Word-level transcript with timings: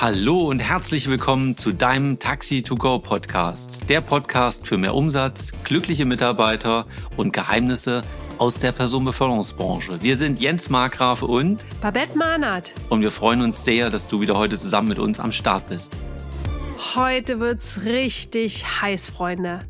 Hallo 0.00 0.42
und 0.48 0.60
herzlich 0.60 1.08
willkommen 1.08 1.56
zu 1.56 1.72
deinem 1.72 2.20
Taxi 2.20 2.62
to 2.62 2.76
Go 2.76 3.00
Podcast. 3.00 3.90
Der 3.90 4.00
Podcast 4.00 4.64
für 4.64 4.78
mehr 4.78 4.94
Umsatz, 4.94 5.50
glückliche 5.64 6.04
Mitarbeiter 6.04 6.86
und 7.16 7.32
Geheimnisse 7.32 8.02
aus 8.38 8.60
der 8.60 8.70
Personenbeförderungsbranche. 8.70 10.00
Wir 10.00 10.16
sind 10.16 10.38
Jens 10.38 10.70
Markgraf 10.70 11.22
und 11.22 11.64
Babette 11.80 12.16
Mahnert. 12.16 12.74
Und 12.90 13.00
wir 13.00 13.10
freuen 13.10 13.42
uns 13.42 13.64
sehr, 13.64 13.90
dass 13.90 14.06
du 14.06 14.20
wieder 14.20 14.38
heute 14.38 14.56
zusammen 14.56 14.86
mit 14.86 15.00
uns 15.00 15.18
am 15.18 15.32
Start 15.32 15.68
bist. 15.68 15.96
Heute 16.94 17.40
wird's 17.40 17.80
richtig 17.84 18.80
heiß, 18.80 19.10
Freunde. 19.10 19.68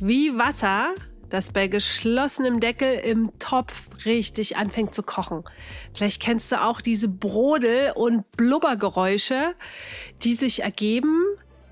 Wie 0.00 0.38
Wasser, 0.38 0.94
das 1.30 1.50
bei 1.50 1.66
geschlossenem 1.66 2.60
Deckel 2.60 2.94
im 2.98 3.36
Topf 3.38 3.74
richtig 4.04 4.56
anfängt 4.56 4.94
zu 4.94 5.02
kochen. 5.02 5.44
Vielleicht 5.94 6.22
kennst 6.22 6.52
du 6.52 6.62
auch 6.62 6.80
diese 6.80 7.08
Brodel- 7.08 7.92
und 7.94 8.30
Blubbergeräusche, 8.32 9.54
die 10.22 10.34
sich 10.34 10.62
ergeben, 10.62 11.24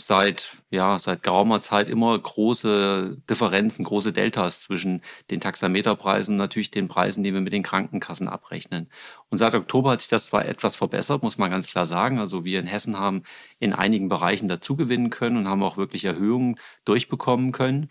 seit, 0.00 0.52
ja, 0.70 0.98
seit 0.98 1.22
geraumer 1.22 1.60
Zeit 1.60 1.88
immer 1.88 2.18
große 2.18 3.18
Differenzen, 3.28 3.84
große 3.84 4.12
Deltas 4.12 4.62
zwischen 4.62 5.02
den 5.30 5.40
Taxameterpreisen 5.40 6.34
und 6.34 6.38
natürlich 6.38 6.70
den 6.70 6.88
Preisen, 6.88 7.24
die 7.24 7.34
wir 7.34 7.40
mit 7.40 7.52
den 7.52 7.62
Krankenkassen 7.62 8.28
abrechnen. 8.28 8.88
Und 9.30 9.38
seit 9.38 9.54
Oktober 9.54 9.92
hat 9.92 10.00
sich 10.00 10.08
das 10.08 10.26
zwar 10.26 10.46
etwas 10.46 10.76
verbessert, 10.76 11.22
muss 11.22 11.38
man 11.38 11.50
ganz 11.50 11.68
klar 11.68 11.86
sagen. 11.86 12.18
Also 12.18 12.44
wir 12.44 12.60
in 12.60 12.66
Hessen 12.66 12.98
haben 12.98 13.22
in 13.58 13.72
einigen 13.72 14.08
Bereichen 14.08 14.48
dazugewinnen 14.48 15.10
können 15.10 15.36
und 15.36 15.48
haben 15.48 15.62
auch 15.62 15.76
wirklich 15.76 16.04
Erhöhungen 16.04 16.56
durchbekommen 16.84 17.52
können. 17.52 17.88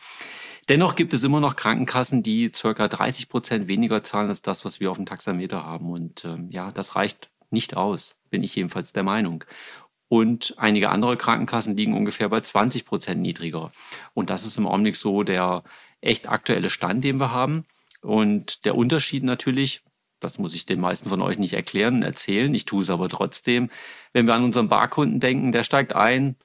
Dennoch 0.70 0.96
gibt 0.96 1.14
es 1.14 1.24
immer 1.24 1.40
noch 1.40 1.56
Krankenkassen, 1.56 2.24
die 2.24 2.52
circa 2.54 2.88
30 2.88 3.30
Prozent 3.30 3.68
weniger 3.68 4.04
zahlen 4.04 4.28
als 4.28 4.42
das, 4.42 4.66
was 4.66 4.80
wir 4.80 4.92
auf 4.92 4.98
dem 4.98 5.06
Taxameter 5.06 5.64
haben. 5.64 5.92
Und 5.92 6.26
ähm, 6.26 6.50
ja, 6.52 6.72
das 6.72 6.96
reicht 6.96 7.30
nicht 7.50 7.78
aus, 7.78 8.16
bin 8.30 8.44
ich 8.44 8.56
jedenfalls 8.56 8.92
der 8.92 9.04
Meinung 9.04 9.46
und 10.10 10.54
einige 10.58 10.90
andere 10.90 11.18
Krankenkassen 11.18 11.76
liegen 11.76 11.94
ungefähr 11.96 12.30
bei 12.30 12.40
20 12.40 12.86
Prozent 12.86 13.22
niedriger. 13.22 13.72
Und 14.14 14.30
das 14.30 14.46
ist 14.46 14.58
im 14.58 14.68
Augenblick 14.68 14.96
so 14.96 15.24
der 15.24 15.64
echt 16.02 16.30
aktuelle 16.30 16.70
Stand, 16.70 17.04
den 17.04 17.20
wir 17.20 17.32
haben. 17.32 17.66
Und 18.02 18.66
der 18.66 18.76
Unterschied 18.76 19.24
natürlich, 19.24 19.84
das 20.20 20.40
muss 20.40 20.56
ich 20.56 20.66
den 20.66 20.80
meisten 20.80 21.10
von 21.10 21.22
euch 21.22 21.38
nicht 21.38 21.54
erklären, 21.54 22.04
erzählen, 22.04 22.54
ich 22.54 22.66
tue 22.66 22.82
es 22.82 22.90
aber 22.90 23.10
trotzdem, 23.10 23.70
wenn 24.14 24.28
wir 24.28 24.34
an 24.34 24.44
unseren 24.44 24.70
Barkunden 24.70 25.20
denken, 25.20 25.52
der 25.52 25.64
steigt 25.64 25.94
ein, 25.94 26.38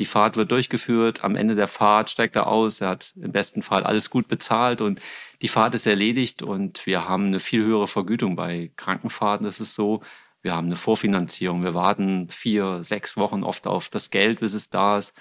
die 0.00 0.06
Fahrt 0.06 0.36
wird 0.36 0.50
durchgeführt, 0.50 1.22
am 1.22 1.36
Ende 1.36 1.54
der 1.54 1.68
Fahrt 1.68 2.10
steigt 2.10 2.34
er 2.34 2.48
aus, 2.48 2.80
er 2.80 2.88
hat 2.88 3.14
im 3.16 3.30
besten 3.30 3.62
Fall 3.62 3.84
alles 3.84 4.10
gut 4.10 4.26
bezahlt 4.26 4.80
und 4.80 5.00
die 5.40 5.48
Fahrt 5.48 5.74
ist 5.74 5.86
erledigt 5.86 6.42
und 6.42 6.84
wir 6.86 7.08
haben 7.08 7.26
eine 7.26 7.38
viel 7.38 7.64
höhere 7.64 7.86
Vergütung. 7.86 8.34
Bei 8.34 8.72
Krankenfahrten 8.76 9.46
ist 9.46 9.60
es 9.60 9.74
so, 9.74 10.02
wir 10.44 10.54
haben 10.54 10.66
eine 10.66 10.76
Vorfinanzierung. 10.76 11.64
Wir 11.64 11.74
warten 11.74 12.28
vier, 12.28 12.84
sechs 12.84 13.16
Wochen 13.16 13.42
oft 13.42 13.66
auf 13.66 13.88
das 13.88 14.10
Geld, 14.10 14.40
bis 14.40 14.52
es 14.52 14.68
da 14.68 14.98
ist. 14.98 15.14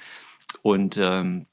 Und 0.62 0.98
ähm, 0.98 1.46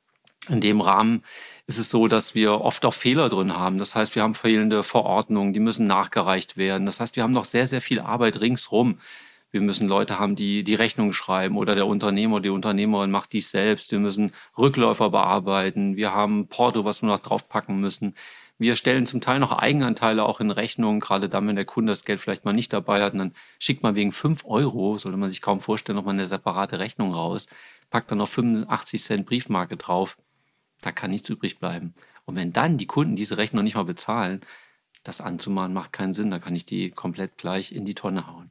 in 0.48 0.60
dem 0.60 0.80
Rahmen 0.80 1.22
ist 1.66 1.78
es 1.78 1.88
so, 1.88 2.08
dass 2.08 2.34
wir 2.34 2.60
oft 2.60 2.84
auch 2.84 2.94
Fehler 2.94 3.28
drin 3.28 3.56
haben. 3.56 3.78
Das 3.78 3.94
heißt, 3.94 4.16
wir 4.16 4.22
haben 4.22 4.34
fehlende 4.34 4.82
Verordnungen, 4.82 5.52
die 5.52 5.60
müssen 5.60 5.86
nachgereicht 5.86 6.56
werden. 6.56 6.84
Das 6.84 6.98
heißt, 6.98 7.14
wir 7.14 7.22
haben 7.22 7.32
noch 7.32 7.44
sehr, 7.44 7.68
sehr 7.68 7.80
viel 7.80 8.00
Arbeit 8.00 8.40
ringsrum. 8.40 8.98
Wir 9.52 9.60
müssen 9.60 9.88
Leute 9.88 10.18
haben, 10.18 10.36
die 10.36 10.64
die 10.64 10.74
Rechnung 10.74 11.12
schreiben 11.12 11.56
oder 11.56 11.74
der 11.74 11.86
Unternehmer, 11.86 12.40
die 12.40 12.50
Unternehmerin 12.50 13.10
macht 13.10 13.32
dies 13.32 13.50
selbst. 13.50 13.92
Wir 13.92 13.98
müssen 14.00 14.32
Rückläufer 14.58 15.10
bearbeiten. 15.10 15.96
Wir 15.96 16.12
haben 16.12 16.48
Porto, 16.48 16.84
was 16.84 17.02
wir 17.02 17.08
noch 17.08 17.18
draufpacken 17.20 17.80
müssen. 17.80 18.14
Wir 18.60 18.76
stellen 18.76 19.06
zum 19.06 19.22
Teil 19.22 19.40
noch 19.40 19.52
Eigenanteile 19.52 20.22
auch 20.22 20.38
in 20.38 20.50
Rechnung, 20.50 21.00
gerade 21.00 21.30
dann, 21.30 21.48
wenn 21.48 21.56
der 21.56 21.64
Kunde 21.64 21.92
das 21.92 22.04
Geld 22.04 22.20
vielleicht 22.20 22.44
mal 22.44 22.52
nicht 22.52 22.74
dabei 22.74 23.02
hat. 23.02 23.14
Und 23.14 23.18
dann 23.20 23.32
schickt 23.58 23.82
man 23.82 23.94
wegen 23.94 24.12
5 24.12 24.44
Euro, 24.44 24.98
sollte 24.98 25.16
man 25.16 25.30
sich 25.30 25.40
kaum 25.40 25.62
vorstellen, 25.62 25.96
nochmal 25.96 26.12
eine 26.12 26.26
separate 26.26 26.78
Rechnung 26.78 27.14
raus, 27.14 27.46
packt 27.88 28.10
dann 28.10 28.18
noch 28.18 28.28
85 28.28 29.02
Cent 29.02 29.24
Briefmarke 29.24 29.78
drauf. 29.78 30.18
Da 30.82 30.92
kann 30.92 31.10
nichts 31.10 31.26
übrig 31.30 31.58
bleiben. 31.58 31.94
Und 32.26 32.36
wenn 32.36 32.52
dann 32.52 32.76
die 32.76 32.86
Kunden 32.86 33.16
diese 33.16 33.38
Rechnung 33.38 33.64
nicht 33.64 33.76
mal 33.76 33.84
bezahlen, 33.84 34.42
das 35.04 35.22
anzumahnen 35.22 35.72
macht 35.72 35.94
keinen 35.94 36.12
Sinn. 36.12 36.30
Da 36.30 36.38
kann 36.38 36.54
ich 36.54 36.66
die 36.66 36.90
komplett 36.90 37.38
gleich 37.38 37.72
in 37.72 37.86
die 37.86 37.94
Tonne 37.94 38.26
hauen. 38.26 38.50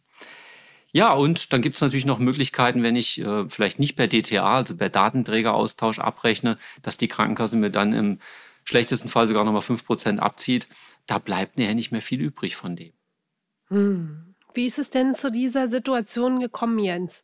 Ja, 0.92 1.14
und 1.14 1.54
dann 1.54 1.62
gibt 1.62 1.76
es 1.76 1.84
natürlich 1.84 2.08
noch 2.08 2.18
Möglichkeiten, 2.18 2.82
wenn 2.82 2.96
ich 2.96 3.22
äh, 3.22 3.48
vielleicht 3.48 3.78
nicht 3.78 3.96
per 3.96 4.08
DTA, 4.08 4.56
also 4.56 4.76
per 4.76 4.90
Datenträgeraustausch 4.90 6.00
abrechne, 6.00 6.58
dass 6.82 6.98
die 6.98 7.08
Krankenkasse 7.08 7.58
mir 7.58 7.70
dann 7.70 7.94
im 7.94 8.20
schlechtesten 8.70 9.10
Fall 9.10 9.28
sogar 9.28 9.44
nochmal 9.44 9.62
5% 9.62 10.20
abzieht, 10.20 10.68
da 11.06 11.18
bleibt 11.18 11.58
nachher 11.58 11.76
nicht 11.76 11.92
mehr 11.92 12.02
viel 12.02 12.22
übrig 12.22 12.56
von 12.56 12.76
dem. 12.76 12.94
Hm. 13.68 14.36
Wie 14.54 14.66
ist 14.66 14.80
es 14.80 14.90
denn 14.90 15.14
zu 15.14 15.32
dieser 15.32 15.68
Situation 15.68 16.40
gekommen, 16.40 16.80
Jens? 16.80 17.24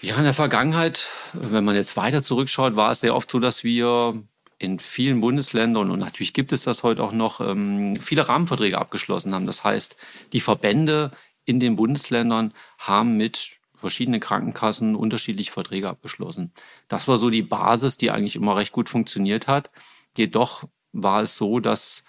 Ja, 0.00 0.16
in 0.16 0.24
der 0.24 0.34
Vergangenheit, 0.34 1.08
wenn 1.32 1.64
man 1.64 1.76
jetzt 1.76 1.96
weiter 1.96 2.22
zurückschaut, 2.22 2.74
war 2.74 2.90
es 2.90 3.00
sehr 3.00 3.14
oft 3.14 3.30
so, 3.30 3.38
dass 3.38 3.62
wir 3.62 4.20
in 4.58 4.78
vielen 4.78 5.20
Bundesländern, 5.20 5.90
und 5.90 5.98
natürlich 5.98 6.32
gibt 6.32 6.52
es 6.52 6.62
das 6.62 6.82
heute 6.82 7.02
auch 7.02 7.12
noch, 7.12 7.40
ähm, 7.40 7.94
viele 7.96 8.28
Rahmenverträge 8.28 8.78
abgeschlossen 8.78 9.34
haben. 9.34 9.46
Das 9.46 9.64
heißt, 9.64 9.96
die 10.32 10.40
Verbände 10.40 11.12
in 11.44 11.60
den 11.60 11.76
Bundesländern 11.76 12.52
haben 12.78 13.16
mit 13.16 13.58
verschiedenen 13.74 14.20
Krankenkassen 14.20 14.94
unterschiedliche 14.94 15.50
Verträge 15.50 15.88
abgeschlossen. 15.88 16.52
Das 16.88 17.08
war 17.08 17.16
so 17.16 17.30
die 17.30 17.42
Basis, 17.42 17.96
die 17.96 18.10
eigentlich 18.10 18.36
immer 18.36 18.56
recht 18.56 18.72
gut 18.72 18.88
funktioniert 18.88 19.48
hat. 19.48 19.70
Jedoch 20.16 20.64
war 20.92 21.22
es 21.22 21.36
so, 21.36 21.60
dass 21.60 22.04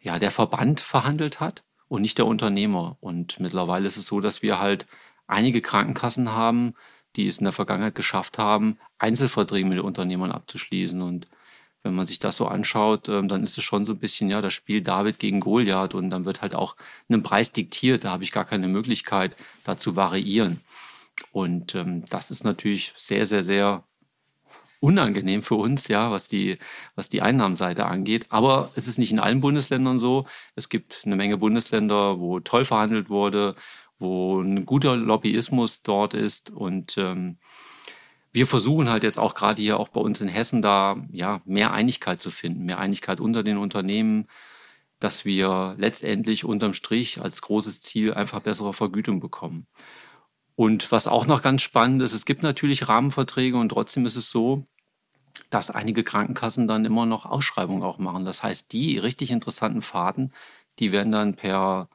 ja, 0.00 0.18
der 0.18 0.30
Verband 0.30 0.80
verhandelt 0.80 1.40
hat 1.40 1.64
und 1.88 2.02
nicht 2.02 2.18
der 2.18 2.26
Unternehmer. 2.26 2.96
Und 3.00 3.40
mittlerweile 3.40 3.86
ist 3.86 3.96
es 3.96 4.06
so, 4.06 4.20
dass 4.20 4.42
wir 4.42 4.58
halt 4.58 4.86
einige 5.26 5.62
Krankenkassen 5.62 6.30
haben, 6.30 6.74
die 7.16 7.26
es 7.26 7.38
in 7.38 7.44
der 7.44 7.52
Vergangenheit 7.52 7.94
geschafft 7.94 8.38
haben, 8.38 8.78
Einzelverträge 8.98 9.66
mit 9.66 9.78
den 9.78 9.84
Unternehmern 9.84 10.32
abzuschließen. 10.32 11.00
Und 11.00 11.28
wenn 11.82 11.94
man 11.94 12.06
sich 12.06 12.18
das 12.18 12.36
so 12.36 12.46
anschaut, 12.46 13.08
ähm, 13.08 13.28
dann 13.28 13.42
ist 13.42 13.56
es 13.56 13.64
schon 13.64 13.84
so 13.84 13.92
ein 13.92 13.98
bisschen, 13.98 14.30
ja, 14.30 14.40
das 14.40 14.52
Spiel 14.52 14.82
David 14.82 15.18
gegen 15.18 15.40
Goliath 15.40 15.94
und 15.94 16.10
dann 16.10 16.24
wird 16.24 16.42
halt 16.42 16.54
auch 16.54 16.76
ein 17.08 17.22
Preis 17.22 17.52
diktiert. 17.52 18.04
Da 18.04 18.10
habe 18.10 18.24
ich 18.24 18.32
gar 18.32 18.44
keine 18.44 18.68
Möglichkeit, 18.68 19.36
da 19.64 19.76
zu 19.76 19.96
variieren. 19.96 20.60
Und 21.32 21.74
ähm, 21.74 22.04
das 22.10 22.30
ist 22.30 22.44
natürlich 22.44 22.92
sehr, 22.96 23.26
sehr, 23.26 23.42
sehr 23.42 23.84
unangenehm 24.84 25.42
für 25.42 25.54
uns, 25.56 25.88
ja, 25.88 26.10
was 26.10 26.28
die, 26.28 26.58
was 26.94 27.08
die 27.08 27.22
Einnahmenseite 27.22 27.86
angeht. 27.86 28.26
Aber 28.28 28.70
es 28.74 28.86
ist 28.86 28.98
nicht 28.98 29.12
in 29.12 29.18
allen 29.18 29.40
Bundesländern 29.40 29.98
so. 29.98 30.26
Es 30.54 30.68
gibt 30.68 31.02
eine 31.04 31.16
Menge 31.16 31.38
Bundesländer, 31.38 32.20
wo 32.20 32.40
toll 32.40 32.64
verhandelt 32.64 33.08
wurde, 33.08 33.56
wo 33.98 34.40
ein 34.40 34.66
guter 34.66 34.96
Lobbyismus 34.96 35.82
dort 35.82 36.14
ist 36.14 36.50
und 36.50 36.98
ähm, 36.98 37.38
wir 38.32 38.48
versuchen 38.48 38.90
halt 38.90 39.04
jetzt 39.04 39.18
auch 39.18 39.34
gerade 39.34 39.62
hier 39.62 39.78
auch 39.78 39.88
bei 39.88 40.00
uns 40.00 40.20
in 40.20 40.26
Hessen 40.26 40.60
da 40.60 40.96
ja 41.12 41.40
mehr 41.44 41.72
Einigkeit 41.72 42.20
zu 42.20 42.30
finden, 42.30 42.64
mehr 42.64 42.80
Einigkeit 42.80 43.20
unter 43.20 43.44
den 43.44 43.56
Unternehmen, 43.58 44.26
dass 44.98 45.24
wir 45.24 45.76
letztendlich 45.78 46.44
unterm 46.44 46.72
Strich 46.72 47.20
als 47.20 47.42
großes 47.42 47.80
Ziel 47.80 48.12
einfach 48.12 48.40
bessere 48.40 48.72
Vergütung 48.72 49.20
bekommen. 49.20 49.68
Und 50.56 50.90
was 50.92 51.06
auch 51.06 51.26
noch 51.26 51.42
ganz 51.42 51.62
spannend 51.62 52.02
ist, 52.02 52.12
es 52.12 52.24
gibt 52.24 52.42
natürlich 52.42 52.88
Rahmenverträge 52.88 53.56
und 53.56 53.70
trotzdem 53.70 54.06
ist 54.06 54.16
es 54.16 54.30
so, 54.30 54.66
dass 55.50 55.70
einige 55.70 56.04
Krankenkassen 56.04 56.66
dann 56.68 56.84
immer 56.84 57.06
noch 57.06 57.26
Ausschreibungen 57.26 57.82
auch 57.82 57.98
machen. 57.98 58.24
Das 58.24 58.42
heißt, 58.42 58.72
die 58.72 58.98
richtig 58.98 59.30
interessanten 59.30 59.82
Fahrten, 59.82 60.32
die 60.78 60.92
werden 60.92 61.12
dann 61.12 61.34
per 61.34 61.88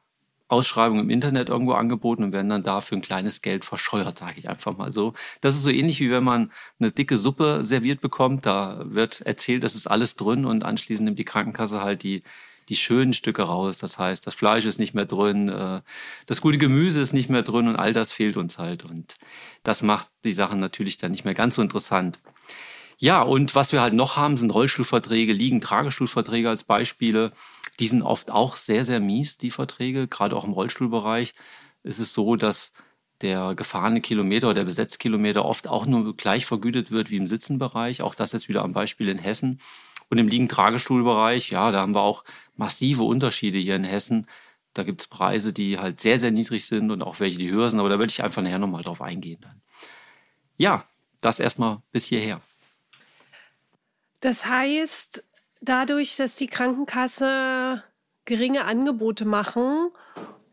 Ausschreibung 0.50 0.98
im 0.98 1.10
Internet 1.10 1.48
irgendwo 1.48 1.72
angeboten 1.72 2.24
und 2.24 2.32
werden 2.32 2.48
dann 2.48 2.64
dafür 2.64 2.98
ein 2.98 3.02
kleines 3.02 3.40
Geld 3.40 3.64
verscheuert, 3.64 4.18
sage 4.18 4.34
ich 4.38 4.48
einfach 4.48 4.76
mal 4.76 4.92
so. 4.92 5.14
Das 5.40 5.54
ist 5.54 5.62
so 5.62 5.70
ähnlich 5.70 6.00
wie 6.00 6.10
wenn 6.10 6.24
man 6.24 6.50
eine 6.80 6.90
dicke 6.90 7.16
Suppe 7.16 7.62
serviert 7.62 8.00
bekommt. 8.00 8.46
Da 8.46 8.82
wird 8.84 9.20
erzählt, 9.20 9.62
das 9.62 9.76
ist 9.76 9.86
alles 9.86 10.16
drin 10.16 10.44
und 10.44 10.64
anschließend 10.64 11.04
nimmt 11.04 11.18
die 11.18 11.24
Krankenkasse 11.24 11.82
halt 11.82 12.02
die, 12.02 12.24
die 12.68 12.74
schönen 12.76 13.12
Stücke 13.12 13.42
raus. 13.42 13.78
Das 13.78 13.98
heißt, 13.98 14.26
das 14.26 14.34
Fleisch 14.34 14.64
ist 14.64 14.80
nicht 14.80 14.94
mehr 14.94 15.06
drin, 15.06 15.48
äh, 15.48 15.82
das 16.26 16.40
gute 16.40 16.58
Gemüse 16.58 17.00
ist 17.00 17.12
nicht 17.12 17.30
mehr 17.30 17.42
drin 17.42 17.68
und 17.68 17.76
all 17.76 17.92
das 17.92 18.10
fehlt 18.10 18.36
uns 18.36 18.58
halt. 18.58 18.84
Und 18.84 19.16
das 19.62 19.82
macht 19.82 20.08
die 20.24 20.32
Sachen 20.32 20.58
natürlich 20.58 20.96
dann 20.96 21.12
nicht 21.12 21.24
mehr 21.24 21.34
ganz 21.34 21.54
so 21.54 21.62
interessant. 21.62 22.18
Ja, 23.02 23.22
und 23.22 23.54
was 23.54 23.72
wir 23.72 23.80
halt 23.80 23.94
noch 23.94 24.18
haben, 24.18 24.36
sind 24.36 24.50
Rollstuhlverträge, 24.50 25.32
Liegen, 25.32 25.62
Tragestuhlverträge 25.62 26.50
als 26.50 26.64
Beispiele. 26.64 27.32
Die 27.78 27.86
sind 27.86 28.02
oft 28.02 28.30
auch 28.30 28.56
sehr, 28.56 28.84
sehr 28.84 29.00
mies, 29.00 29.38
die 29.38 29.50
Verträge. 29.50 30.06
Gerade 30.06 30.36
auch 30.36 30.44
im 30.44 30.52
Rollstuhlbereich 30.52 31.32
ist 31.82 31.98
es 31.98 32.12
so, 32.12 32.36
dass 32.36 32.72
der 33.22 33.54
gefahrene 33.54 34.02
Kilometer 34.02 34.48
oder 34.48 34.56
der 34.56 34.64
Besetzkilometer 34.64 35.46
oft 35.46 35.66
auch 35.66 35.86
nur 35.86 36.14
gleich 36.14 36.44
vergütet 36.44 36.90
wird 36.90 37.10
wie 37.10 37.16
im 37.16 37.26
Sitzenbereich. 37.26 38.02
Auch 38.02 38.14
das 38.14 38.32
jetzt 38.32 38.50
wieder 38.50 38.62
am 38.62 38.74
Beispiel 38.74 39.08
in 39.08 39.18
Hessen. 39.18 39.62
Und 40.10 40.18
im 40.18 40.28
Liegen-Tragestuhlbereich, 40.28 41.50
ja, 41.50 41.70
da 41.70 41.80
haben 41.80 41.94
wir 41.94 42.02
auch 42.02 42.24
massive 42.56 43.04
Unterschiede 43.04 43.56
hier 43.56 43.76
in 43.76 43.84
Hessen. 43.84 44.26
Da 44.74 44.82
gibt 44.82 45.00
es 45.00 45.08
Preise, 45.08 45.54
die 45.54 45.78
halt 45.78 46.00
sehr, 46.02 46.18
sehr 46.18 46.32
niedrig 46.32 46.66
sind 46.66 46.90
und 46.90 47.00
auch 47.00 47.18
welche, 47.18 47.38
die 47.38 47.50
höher 47.50 47.70
sind. 47.70 47.80
Aber 47.80 47.88
da 47.88 47.98
würde 47.98 48.10
ich 48.10 48.22
einfach 48.22 48.42
nachher 48.42 48.58
nochmal 48.58 48.82
drauf 48.82 49.00
eingehen. 49.00 49.40
Dann. 49.40 49.62
Ja, 50.58 50.84
das 51.22 51.40
erstmal 51.40 51.80
bis 51.92 52.04
hierher. 52.04 52.42
Das 54.20 54.46
heißt, 54.46 55.24
dadurch, 55.60 56.16
dass 56.16 56.36
die 56.36 56.46
Krankenkasse 56.46 57.82
geringe 58.24 58.64
Angebote 58.64 59.24
machen 59.24 59.90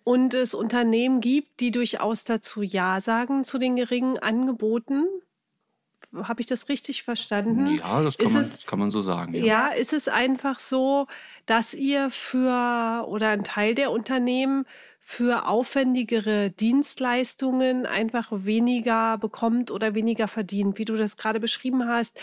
und 0.03 0.33
es 0.33 0.53
Unternehmen 0.53 1.19
gibt, 1.19 1.59
die 1.59 1.71
durchaus 1.71 2.23
dazu 2.23 2.61
Ja 2.61 3.01
sagen 3.01 3.43
zu 3.43 3.57
den 3.57 3.75
geringen 3.75 4.17
Angeboten, 4.17 5.05
habe 6.15 6.41
ich 6.41 6.47
das 6.47 6.69
richtig 6.69 7.03
verstanden? 7.03 7.67
Ja, 7.75 8.01
das 8.01 8.17
kann, 8.17 8.31
man, 8.31 8.41
es, 8.41 8.65
kann 8.65 8.79
man, 8.79 8.91
so 8.91 9.01
sagen. 9.01 9.33
Ja. 9.33 9.43
ja, 9.43 9.67
ist 9.67 9.93
es 9.93 10.07
einfach 10.07 10.59
so, 10.59 11.07
dass 11.45 11.73
ihr 11.73 12.09
für 12.09 13.05
oder 13.07 13.29
ein 13.29 13.43
Teil 13.43 13.75
der 13.75 13.91
Unternehmen 13.91 14.65
für 15.09 15.47
aufwendigere 15.47 16.51
Dienstleistungen 16.51 17.85
einfach 17.85 18.27
weniger 18.29 19.17
bekommt 19.17 19.71
oder 19.71 19.95
weniger 19.95 20.27
verdient, 20.27 20.77
wie 20.79 20.83
du 20.83 20.97
das 20.97 21.15
gerade 21.15 21.39
beschrieben 21.39 21.87
hast? 21.87 22.19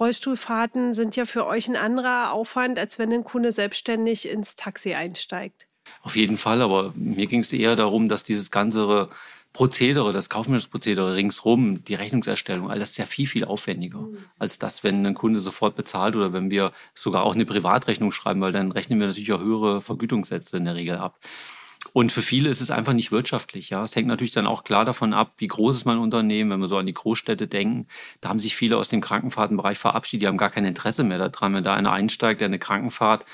Rollstuhlfahrten 0.00 0.94
sind 0.94 1.14
ja 1.14 1.26
für 1.26 1.44
euch 1.44 1.68
ein 1.68 1.76
anderer 1.76 2.32
Aufwand, 2.32 2.78
als 2.78 2.98
wenn 2.98 3.12
ein 3.12 3.22
Kunde 3.22 3.52
selbstständig 3.52 4.26
ins 4.26 4.56
Taxi 4.56 4.94
einsteigt. 4.94 5.66
Auf 6.00 6.16
jeden 6.16 6.38
Fall, 6.38 6.62
aber 6.62 6.94
mir 6.96 7.26
ging 7.26 7.40
es 7.40 7.52
eher 7.52 7.76
darum, 7.76 8.08
dass 8.08 8.24
dieses 8.24 8.50
ganze 8.50 9.10
Prozedere, 9.52 10.14
das 10.14 10.30
kaufmännische 10.30 10.70
Prozedere 10.70 11.14
ringsrum, 11.14 11.84
die 11.84 11.96
Rechnungserstellung, 11.96 12.70
alles 12.70 12.92
ist 12.92 12.96
ja 12.96 13.04
viel, 13.04 13.26
viel 13.26 13.44
aufwendiger 13.44 14.00
mhm. 14.00 14.16
als 14.38 14.58
das, 14.58 14.82
wenn 14.82 15.04
ein 15.04 15.12
Kunde 15.12 15.38
sofort 15.38 15.76
bezahlt 15.76 16.16
oder 16.16 16.32
wenn 16.32 16.50
wir 16.50 16.72
sogar 16.94 17.24
auch 17.24 17.34
eine 17.34 17.44
Privatrechnung 17.44 18.10
schreiben, 18.10 18.40
weil 18.40 18.52
dann 18.52 18.72
rechnen 18.72 19.00
wir 19.00 19.06
natürlich 19.06 19.34
auch 19.34 19.42
höhere 19.42 19.82
Vergütungssätze 19.82 20.56
in 20.56 20.64
der 20.64 20.76
Regel 20.76 20.96
ab. 20.96 21.18
Und 21.92 22.10
für 22.12 22.22
viele 22.22 22.48
ist 22.48 22.60
es 22.60 22.70
einfach 22.70 22.94
nicht 22.94 23.12
wirtschaftlich. 23.12 23.70
Ja, 23.70 23.82
es 23.82 23.94
hängt 23.94 24.08
natürlich 24.08 24.32
dann 24.32 24.46
auch 24.46 24.64
klar 24.64 24.84
davon 24.84 25.12
ab, 25.12 25.34
wie 25.38 25.46
groß 25.46 25.76
ist 25.76 25.84
mein 25.84 25.98
Unternehmen. 25.98 26.50
Wenn 26.50 26.60
wir 26.60 26.68
so 26.68 26.78
an 26.78 26.86
die 26.86 26.94
Großstädte 26.94 27.46
denken, 27.46 27.86
da 28.20 28.30
haben 28.30 28.40
sich 28.40 28.56
viele 28.56 28.78
aus 28.78 28.88
dem 28.88 29.00
Krankenfahrtenbereich 29.00 29.78
verabschiedet. 29.78 30.22
Die 30.22 30.26
haben 30.26 30.38
gar 30.38 30.50
kein 30.50 30.64
Interesse 30.64 31.04
mehr 31.04 31.18
daran, 31.18 31.54
wenn 31.54 31.64
da 31.64 31.74
einer 31.74 31.92
einsteigt, 31.92 32.40
der 32.40 32.46
eine 32.46 32.58
Krankenfahrt, 32.58 33.26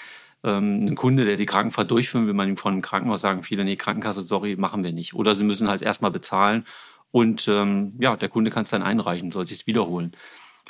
ähm, 0.44 0.86
ein 0.86 0.94
Kunde, 0.96 1.24
der 1.24 1.36
die 1.36 1.46
Krankenfahrt 1.46 1.90
durchführen 1.90 2.26
will, 2.26 2.34
man 2.34 2.48
ihm 2.48 2.56
von 2.56 2.72
einem 2.72 2.82
Krankenhaus 2.82 3.20
sagen, 3.20 3.42
viele, 3.42 3.64
nee, 3.64 3.76
Krankenkasse, 3.76 4.22
sorry, 4.22 4.56
machen 4.56 4.82
wir 4.84 4.92
nicht. 4.92 5.14
Oder 5.14 5.34
sie 5.34 5.44
müssen 5.44 5.68
halt 5.68 5.82
erstmal 5.82 6.10
bezahlen 6.10 6.64
und 7.10 7.48
ähm, 7.48 7.94
ja, 8.00 8.16
der 8.16 8.28
Kunde 8.28 8.50
kann 8.50 8.62
es 8.62 8.70
dann 8.70 8.82
einreichen, 8.82 9.32
soll 9.32 9.46
sich 9.46 9.60
es 9.60 9.66
wiederholen. 9.66 10.12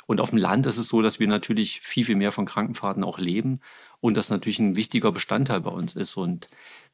Und 0.05 0.21
auf 0.21 0.31
dem 0.31 0.39
Land 0.39 0.65
ist 0.65 0.77
es 0.77 0.87
so, 0.87 1.01
dass 1.01 1.19
wir 1.19 1.27
natürlich 1.27 1.81
viel, 1.81 2.05
viel 2.05 2.15
mehr 2.15 2.31
von 2.31 2.45
Krankenfahrten 2.45 3.03
auch 3.03 3.19
leben 3.19 3.59
und 3.99 4.17
das 4.17 4.29
natürlich 4.29 4.59
ein 4.59 4.75
wichtiger 4.75 5.11
Bestandteil 5.11 5.61
bei 5.61 5.69
uns 5.69 5.95
ist. 5.95 6.17
Und 6.17 6.49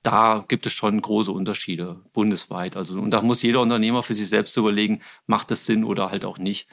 da 0.05 0.45
gibt 0.47 0.67
es 0.67 0.73
schon 0.73 1.01
große 1.01 1.31
Unterschiede 1.31 1.99
bundesweit. 2.13 2.77
Also, 2.77 3.01
und 3.01 3.09
da 3.09 3.21
muss 3.21 3.41
jeder 3.41 3.61
Unternehmer 3.61 4.03
für 4.03 4.13
sich 4.13 4.29
selbst 4.29 4.55
überlegen, 4.55 5.01
macht 5.25 5.49
das 5.49 5.65
Sinn 5.65 5.83
oder 5.83 6.11
halt 6.11 6.25
auch 6.25 6.37
nicht. 6.37 6.67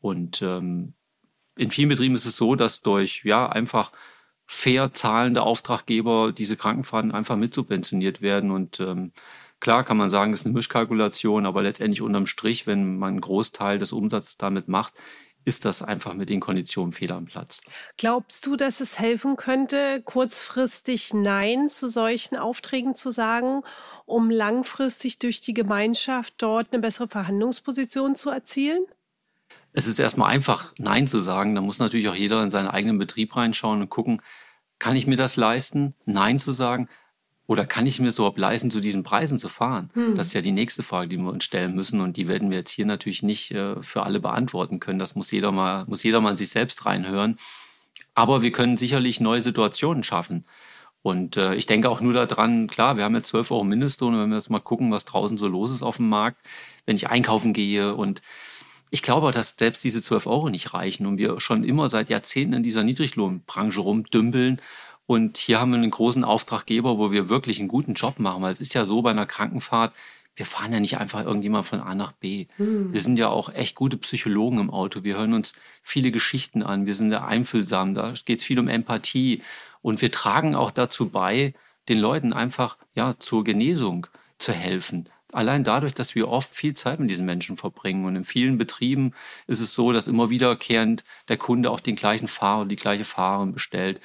Und 0.00 0.42
ähm, 0.42 0.94
in 1.56 1.70
vielen 1.70 1.90
Betrieben 1.90 2.16
ist 2.16 2.26
es 2.26 2.36
so, 2.36 2.56
dass 2.56 2.82
durch 2.82 3.22
ja 3.24 3.48
einfach 3.48 3.92
fair 4.46 4.92
zahlende 4.92 5.42
Auftraggeber 5.42 6.32
diese 6.32 6.56
Krankenfahrten 6.56 7.12
einfach 7.12 7.36
mitsubventioniert 7.36 8.20
werden. 8.20 8.50
Und 8.50 8.80
ähm, 8.80 9.12
klar 9.60 9.84
kann 9.84 9.96
man 9.96 10.10
sagen, 10.10 10.32
das 10.32 10.40
ist 10.40 10.46
eine 10.46 10.54
Mischkalkulation, 10.54 11.46
aber 11.46 11.62
letztendlich 11.62 12.02
unterm 12.02 12.26
Strich, 12.26 12.66
wenn 12.66 12.98
man 12.98 13.10
einen 13.10 13.20
Großteil 13.20 13.78
des 13.78 13.92
Umsatzes 13.92 14.38
damit 14.38 14.66
macht, 14.66 14.94
ist 15.46 15.64
das 15.64 15.80
einfach 15.80 16.12
mit 16.12 16.28
den 16.28 16.40
Konditionen 16.40 16.92
fehl 16.92 17.12
am 17.12 17.24
Platz. 17.24 17.60
Glaubst 17.96 18.44
du, 18.44 18.56
dass 18.56 18.80
es 18.80 18.98
helfen 18.98 19.36
könnte, 19.36 20.02
kurzfristig 20.04 21.14
Nein 21.14 21.68
zu 21.68 21.88
solchen 21.88 22.36
Aufträgen 22.36 22.96
zu 22.96 23.12
sagen, 23.12 23.62
um 24.06 24.28
langfristig 24.28 25.20
durch 25.20 25.40
die 25.40 25.54
Gemeinschaft 25.54 26.34
dort 26.38 26.72
eine 26.72 26.82
bessere 26.82 27.06
Verhandlungsposition 27.06 28.16
zu 28.16 28.28
erzielen? 28.28 28.84
Es 29.72 29.86
ist 29.86 30.00
erstmal 30.00 30.32
einfach, 30.32 30.72
Nein 30.78 31.06
zu 31.06 31.20
sagen. 31.20 31.54
Da 31.54 31.60
muss 31.60 31.78
natürlich 31.78 32.08
auch 32.08 32.14
jeder 32.16 32.42
in 32.42 32.50
seinen 32.50 32.68
eigenen 32.68 32.98
Betrieb 32.98 33.36
reinschauen 33.36 33.82
und 33.82 33.88
gucken, 33.88 34.20
kann 34.80 34.96
ich 34.96 35.06
mir 35.06 35.16
das 35.16 35.36
leisten, 35.36 35.94
Nein 36.06 36.40
zu 36.40 36.50
sagen? 36.50 36.88
Oder 37.46 37.64
kann 37.64 37.86
ich 37.86 38.00
mir 38.00 38.10
so 38.10 38.32
leisten, 38.36 38.70
zu 38.70 38.80
diesen 38.80 39.04
Preisen 39.04 39.38
zu 39.38 39.48
fahren? 39.48 39.90
Hm. 39.94 40.14
Das 40.14 40.28
ist 40.28 40.32
ja 40.32 40.40
die 40.40 40.52
nächste 40.52 40.82
Frage, 40.82 41.08
die 41.08 41.16
wir 41.16 41.30
uns 41.30 41.44
stellen 41.44 41.74
müssen. 41.74 42.00
Und 42.00 42.16
die 42.16 42.26
werden 42.26 42.50
wir 42.50 42.58
jetzt 42.58 42.70
hier 42.70 42.86
natürlich 42.86 43.22
nicht 43.22 43.52
äh, 43.52 43.80
für 43.82 44.02
alle 44.02 44.18
beantworten 44.18 44.80
können. 44.80 44.98
Das 44.98 45.14
muss 45.14 45.30
jeder 45.30 45.52
mal, 45.52 45.84
muss 45.86 46.02
jeder 46.02 46.20
mal 46.20 46.32
in 46.32 46.36
sich 46.36 46.48
selbst 46.48 46.86
reinhören. 46.86 47.38
Aber 48.14 48.42
wir 48.42 48.50
können 48.50 48.76
sicherlich 48.76 49.20
neue 49.20 49.42
Situationen 49.42 50.02
schaffen. 50.02 50.42
Und 51.02 51.36
äh, 51.36 51.54
ich 51.54 51.66
denke 51.66 51.88
auch 51.88 52.00
nur 52.00 52.12
daran, 52.12 52.66
klar, 52.66 52.96
wir 52.96 53.04
haben 53.04 53.14
jetzt 53.14 53.28
12 53.28 53.52
Euro 53.52 53.62
Mindestlohn. 53.62 54.14
Und 54.14 54.20
wenn 54.20 54.30
wir 54.30 54.36
jetzt 54.36 54.50
mal 54.50 54.58
gucken, 54.58 54.90
was 54.90 55.04
draußen 55.04 55.38
so 55.38 55.46
los 55.46 55.70
ist 55.70 55.84
auf 55.84 55.98
dem 55.98 56.08
Markt, 56.08 56.44
wenn 56.84 56.96
ich 56.96 57.08
einkaufen 57.08 57.52
gehe 57.52 57.94
und 57.94 58.22
ich 58.90 59.02
glaube, 59.02 59.30
dass 59.32 59.56
selbst 59.58 59.84
diese 59.84 60.02
12 60.02 60.26
Euro 60.26 60.48
nicht 60.48 60.74
reichen 60.74 61.06
und 61.06 61.18
wir 61.18 61.38
schon 61.40 61.64
immer 61.64 61.88
seit 61.88 62.08
Jahrzehnten 62.08 62.54
in 62.54 62.62
dieser 62.62 62.82
Niedriglohnbranche 62.84 63.80
rumdümpeln 63.80 64.60
und 65.06 65.36
hier 65.38 65.60
haben 65.60 65.70
wir 65.70 65.78
einen 65.78 65.90
großen 65.90 66.24
Auftraggeber, 66.24 66.98
wo 66.98 67.12
wir 67.12 67.28
wirklich 67.28 67.60
einen 67.60 67.68
guten 67.68 67.94
Job 67.94 68.18
machen. 68.18 68.42
Weil 68.42 68.52
es 68.52 68.60
ist 68.60 68.74
ja 68.74 68.84
so 68.84 69.02
bei 69.02 69.10
einer 69.10 69.26
Krankenfahrt, 69.26 69.92
wir 70.34 70.44
fahren 70.44 70.72
ja 70.72 70.80
nicht 70.80 70.98
einfach 70.98 71.24
irgendjemand 71.24 71.66
von 71.66 71.80
A 71.80 71.94
nach 71.94 72.12
B. 72.12 72.46
Mhm. 72.58 72.92
Wir 72.92 73.00
sind 73.00 73.18
ja 73.18 73.28
auch 73.28 73.52
echt 73.54 73.74
gute 73.74 73.96
Psychologen 73.96 74.58
im 74.58 74.70
Auto. 74.70 75.02
Wir 75.02 75.16
hören 75.16 75.32
uns 75.32 75.54
viele 75.82 76.10
Geschichten 76.10 76.62
an. 76.62 76.84
Wir 76.84 76.94
sind 76.94 77.10
da 77.10 77.24
einfühlsam. 77.24 77.94
Da 77.94 78.12
geht 78.24 78.40
es 78.40 78.44
viel 78.44 78.58
um 78.58 78.68
Empathie. 78.68 79.42
Und 79.80 80.02
wir 80.02 80.12
tragen 80.12 80.54
auch 80.54 80.70
dazu 80.70 81.08
bei, 81.08 81.54
den 81.88 81.98
Leuten 81.98 82.32
einfach 82.32 82.76
ja, 82.94 83.14
zur 83.18 83.44
Genesung 83.44 84.08
zu 84.38 84.52
helfen. 84.52 85.08
Allein 85.32 85.64
dadurch, 85.64 85.94
dass 85.94 86.14
wir 86.14 86.28
oft 86.28 86.52
viel 86.52 86.74
Zeit 86.74 87.00
mit 87.00 87.08
diesen 87.08 87.26
Menschen 87.26 87.56
verbringen. 87.56 88.04
Und 88.04 88.16
in 88.16 88.24
vielen 88.24 88.58
Betrieben 88.58 89.14
ist 89.46 89.60
es 89.60 89.72
so, 89.72 89.92
dass 89.92 90.08
immer 90.08 90.28
wiederkehrend 90.28 91.04
der 91.28 91.36
Kunde 91.36 91.70
auch 91.70 91.80
den 91.80 91.96
gleichen 91.96 92.28
Fahrer, 92.28 92.66
die 92.66 92.76
gleiche 92.76 93.04
Fahrerin 93.04 93.52
bestellt. 93.52 94.00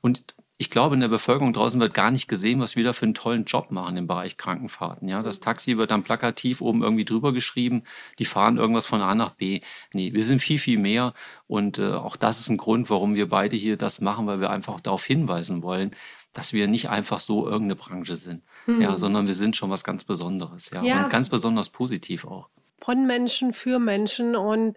Und 0.00 0.22
ich 0.56 0.70
glaube, 0.70 0.94
in 0.94 1.00
der 1.00 1.08
Bevölkerung 1.08 1.52
draußen 1.52 1.80
wird 1.80 1.94
gar 1.94 2.12
nicht 2.12 2.28
gesehen, 2.28 2.60
was 2.60 2.76
wir 2.76 2.84
da 2.84 2.92
für 2.92 3.06
einen 3.06 3.14
tollen 3.14 3.44
Job 3.44 3.72
machen 3.72 3.96
im 3.96 4.06
Bereich 4.06 4.36
Krankenfahrten. 4.36 5.08
Ja, 5.08 5.22
das 5.22 5.40
Taxi 5.40 5.76
wird 5.76 5.90
dann 5.90 6.04
plakativ 6.04 6.60
oben 6.60 6.82
irgendwie 6.82 7.04
drüber 7.04 7.32
geschrieben, 7.32 7.82
die 8.20 8.24
fahren 8.24 8.56
irgendwas 8.56 8.86
von 8.86 9.00
A 9.00 9.16
nach 9.16 9.34
B. 9.34 9.62
Nee, 9.92 10.12
wir 10.12 10.22
sind 10.22 10.40
viel, 10.40 10.60
viel 10.60 10.78
mehr. 10.78 11.12
Und 11.48 11.78
äh, 11.78 11.92
auch 11.92 12.14
das 12.14 12.38
ist 12.38 12.50
ein 12.50 12.56
Grund, 12.56 12.88
warum 12.88 13.16
wir 13.16 13.28
beide 13.28 13.56
hier 13.56 13.76
das 13.76 14.00
machen, 14.00 14.28
weil 14.28 14.40
wir 14.40 14.50
einfach 14.50 14.80
darauf 14.80 15.04
hinweisen 15.04 15.62
wollen, 15.62 15.90
dass 16.32 16.52
wir 16.52 16.68
nicht 16.68 16.88
einfach 16.88 17.18
so 17.18 17.46
irgendeine 17.46 17.76
Branche 17.76 18.16
sind, 18.16 18.44
mhm. 18.66 18.80
ja, 18.80 18.96
sondern 18.96 19.26
wir 19.26 19.34
sind 19.34 19.56
schon 19.56 19.70
was 19.70 19.82
ganz 19.82 20.04
Besonderes, 20.04 20.70
ja, 20.70 20.82
ja. 20.82 21.04
und 21.04 21.10
ganz 21.10 21.30
besonders 21.30 21.70
positiv 21.70 22.26
auch. 22.26 22.48
Von 22.80 23.06
Menschen 23.06 23.52
für 23.52 23.78
Menschen 23.78 24.36
und 24.36 24.76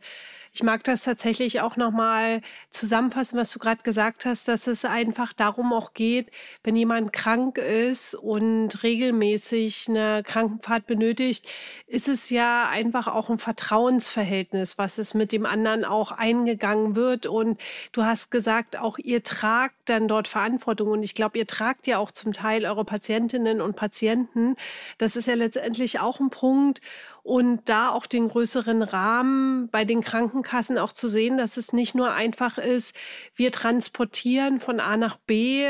Ich 0.57 0.63
mag 0.63 0.83
das 0.83 1.03
tatsächlich 1.03 1.61
auch 1.61 1.75
nochmal 1.75 2.41
zusammenfassen, 2.71 3.37
was 3.37 3.51
du 3.51 3.59
gerade 3.59 3.83
gesagt 3.83 4.25
hast, 4.25 4.47
dass 4.47 4.65
es 4.65 4.85
einfach 4.85 5.31
darum 5.31 5.71
auch 5.71 5.93
geht, 5.93 6.31
wenn 6.63 6.75
jemand 6.75 7.13
krank 7.13 7.59
ist 7.59 8.15
und 8.15 8.81
regelmäßig 8.81 9.85
eine 9.87 10.23
Krankenfahrt 10.25 10.87
benötigt, 10.87 11.47
ist 11.85 12.07
es 12.07 12.31
ja 12.31 12.67
einfach 12.69 13.05
auch 13.05 13.29
ein 13.29 13.37
Vertrauensverhältnis, 13.37 14.79
was 14.79 14.97
es 14.97 15.13
mit 15.13 15.31
dem 15.31 15.45
anderen 15.45 15.85
auch 15.85 16.11
eingegangen 16.11 16.95
wird. 16.95 17.27
Und 17.27 17.61
du 17.91 18.03
hast 18.03 18.31
gesagt, 18.31 18.79
auch 18.79 18.97
ihr 18.97 19.21
tragt 19.21 19.75
dann 19.85 20.07
dort 20.07 20.27
Verantwortung. 20.27 20.89
Und 20.89 21.03
ich 21.03 21.13
glaube, 21.13 21.37
ihr 21.37 21.45
tragt 21.45 21.85
ja 21.85 21.99
auch 21.99 22.09
zum 22.09 22.33
Teil 22.33 22.65
eure 22.65 22.83
Patientinnen 22.83 23.61
und 23.61 23.75
Patienten. 23.75 24.55
Das 24.97 25.15
ist 25.15 25.27
ja 25.27 25.35
letztendlich 25.35 25.99
auch 25.99 26.19
ein 26.19 26.31
Punkt 26.31 26.81
und 27.27 27.67
da 27.67 27.89
auch 27.89 28.05
den 28.05 28.29
größeren 28.29 28.81
Rahmen 28.81 29.67
bei 29.67 29.83
den 29.83 29.99
Krankenkassen 30.47 30.77
auch 30.77 30.93
zu 30.93 31.07
sehen, 31.07 31.37
dass 31.37 31.57
es 31.57 31.73
nicht 31.73 31.93
nur 31.95 32.11
einfach 32.11 32.57
ist, 32.57 32.95
wir 33.35 33.51
transportieren 33.51 34.59
von 34.59 34.79
A 34.79 34.97
nach 34.97 35.17
B, 35.17 35.65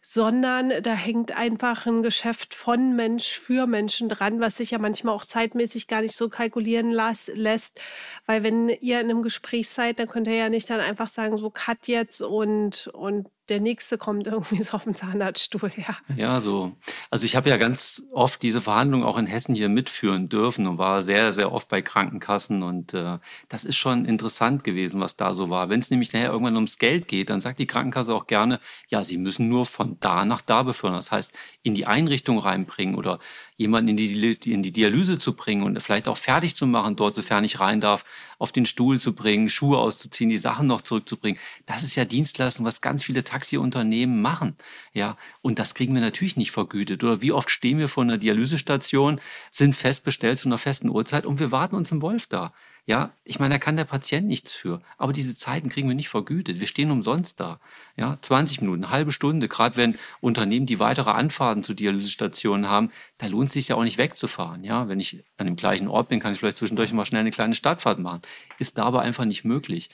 sondern 0.00 0.82
da 0.82 0.94
hängt 0.94 1.36
einfach 1.36 1.86
ein 1.86 2.02
Geschäft 2.02 2.54
von 2.54 2.96
Mensch 2.96 3.38
für 3.38 3.66
Menschen 3.66 4.08
dran, 4.08 4.40
was 4.40 4.56
sich 4.56 4.70
ja 4.72 4.78
manchmal 4.78 5.14
auch 5.14 5.24
zeitmäßig 5.24 5.86
gar 5.86 6.00
nicht 6.00 6.16
so 6.16 6.28
kalkulieren 6.28 6.92
lässt, 6.92 7.80
weil 8.26 8.42
wenn 8.42 8.68
ihr 8.68 9.00
in 9.00 9.10
einem 9.10 9.22
Gespräch 9.22 9.68
seid, 9.68 9.98
dann 9.98 10.08
könnt 10.08 10.26
ihr 10.26 10.34
ja 10.36 10.48
nicht 10.48 10.68
dann 10.70 10.80
einfach 10.80 11.08
sagen, 11.08 11.36
so 11.36 11.50
cut 11.50 11.86
jetzt 11.86 12.22
und, 12.22 12.88
und 12.88 13.28
der 13.52 13.60
nächste 13.60 13.98
kommt 13.98 14.26
irgendwie 14.26 14.62
so 14.62 14.72
auf 14.78 14.84
den 14.84 14.94
Zahnarztstuhl, 14.94 15.70
ja. 15.76 15.98
Ja, 16.16 16.40
so. 16.40 16.72
Also 17.10 17.26
ich 17.26 17.36
habe 17.36 17.50
ja 17.50 17.58
ganz 17.58 18.02
oft 18.10 18.42
diese 18.42 18.62
Verhandlungen 18.62 19.04
auch 19.04 19.18
in 19.18 19.26
Hessen 19.26 19.54
hier 19.54 19.68
mitführen 19.68 20.30
dürfen 20.30 20.66
und 20.66 20.78
war 20.78 21.02
sehr, 21.02 21.32
sehr 21.32 21.52
oft 21.52 21.68
bei 21.68 21.82
Krankenkassen 21.82 22.62
und 22.62 22.94
äh, 22.94 23.18
das 23.50 23.64
ist 23.64 23.76
schon 23.76 24.06
interessant 24.06 24.64
gewesen, 24.64 25.02
was 25.02 25.16
da 25.16 25.34
so 25.34 25.50
war. 25.50 25.68
Wenn 25.68 25.80
es 25.80 25.90
nämlich 25.90 26.14
nachher 26.14 26.30
irgendwann 26.30 26.54
ums 26.54 26.78
Geld 26.78 27.08
geht, 27.08 27.28
dann 27.28 27.42
sagt 27.42 27.58
die 27.58 27.66
Krankenkasse 27.66 28.14
auch 28.14 28.26
gerne, 28.26 28.58
ja, 28.88 29.04
sie 29.04 29.18
müssen 29.18 29.50
nur 29.50 29.66
von 29.66 29.98
da 30.00 30.24
nach 30.24 30.40
da 30.40 30.62
befördern. 30.62 30.96
Das 30.96 31.12
heißt, 31.12 31.32
in 31.62 31.74
die 31.74 31.84
Einrichtung 31.84 32.38
reinbringen 32.38 32.94
oder 32.94 33.18
jemanden 33.62 33.88
in 33.88 33.96
die, 33.96 34.36
in 34.52 34.62
die 34.62 34.72
Dialyse 34.72 35.18
zu 35.18 35.34
bringen 35.34 35.62
und 35.62 35.80
vielleicht 35.82 36.08
auch 36.08 36.18
fertig 36.18 36.54
zu 36.54 36.66
machen, 36.66 36.96
dort, 36.96 37.14
sofern 37.14 37.44
ich 37.44 37.60
rein 37.60 37.80
darf, 37.80 38.04
auf 38.38 38.52
den 38.52 38.66
Stuhl 38.66 39.00
zu 39.00 39.14
bringen, 39.14 39.48
Schuhe 39.48 39.78
auszuziehen, 39.78 40.28
die 40.28 40.36
Sachen 40.36 40.66
noch 40.66 40.82
zurückzubringen. 40.82 41.40
Das 41.64 41.82
ist 41.82 41.96
ja 41.96 42.04
Dienstleistung, 42.04 42.66
was 42.66 42.80
ganz 42.80 43.02
viele 43.04 43.24
Taxiunternehmen 43.24 44.20
machen. 44.20 44.56
Ja, 44.92 45.16
und 45.40 45.58
das 45.58 45.74
kriegen 45.74 45.94
wir 45.94 46.00
natürlich 46.00 46.36
nicht 46.36 46.50
vergütet. 46.50 47.02
Oder 47.02 47.22
wie 47.22 47.32
oft 47.32 47.50
stehen 47.50 47.78
wir 47.78 47.88
vor 47.88 48.02
einer 48.02 48.18
Dialysestation, 48.18 49.20
sind 49.50 49.74
fest 49.74 50.04
bestellt 50.04 50.38
zu 50.38 50.48
einer 50.48 50.58
festen 50.58 50.90
Uhrzeit 50.90 51.24
und 51.24 51.38
wir 51.38 51.52
warten 51.52 51.76
uns 51.76 51.90
im 51.90 52.02
Wolf 52.02 52.26
da. 52.26 52.52
Ja, 52.84 53.12
ich 53.22 53.38
meine, 53.38 53.54
da 53.54 53.58
kann 53.58 53.76
der 53.76 53.84
Patient 53.84 54.26
nichts 54.26 54.52
für. 54.52 54.82
Aber 54.98 55.12
diese 55.12 55.36
Zeiten 55.36 55.68
kriegen 55.68 55.86
wir 55.86 55.94
nicht 55.94 56.08
vergütet. 56.08 56.58
Wir 56.58 56.66
stehen 56.66 56.90
umsonst 56.90 57.38
da. 57.38 57.60
Ja, 57.96 58.18
20 58.20 58.60
Minuten, 58.60 58.82
eine 58.82 58.92
halbe 58.92 59.12
Stunde. 59.12 59.46
Gerade 59.46 59.76
wenn 59.76 59.96
Unternehmen, 60.20 60.66
die 60.66 60.80
weitere 60.80 61.10
Anfahrten 61.10 61.62
zu 61.62 61.74
Dialysestationen 61.74 62.68
haben, 62.68 62.90
da 63.18 63.26
lohnt 63.28 63.48
es 63.48 63.52
sich 63.52 63.68
ja 63.68 63.76
auch 63.76 63.84
nicht 63.84 63.98
wegzufahren. 63.98 64.64
Ja, 64.64 64.88
wenn 64.88 64.98
ich 64.98 65.22
an 65.36 65.46
dem 65.46 65.54
gleichen 65.54 65.86
Ort 65.86 66.08
bin, 66.08 66.18
kann 66.18 66.32
ich 66.32 66.40
vielleicht 66.40 66.56
zwischendurch 66.56 66.92
mal 66.92 67.04
schnell 67.04 67.20
eine 67.20 67.30
kleine 67.30 67.54
Stadtfahrt 67.54 68.00
machen. 68.00 68.22
Ist 68.58 68.78
da 68.78 68.82
aber 68.84 69.02
einfach 69.02 69.26
nicht 69.26 69.44
möglich. 69.44 69.88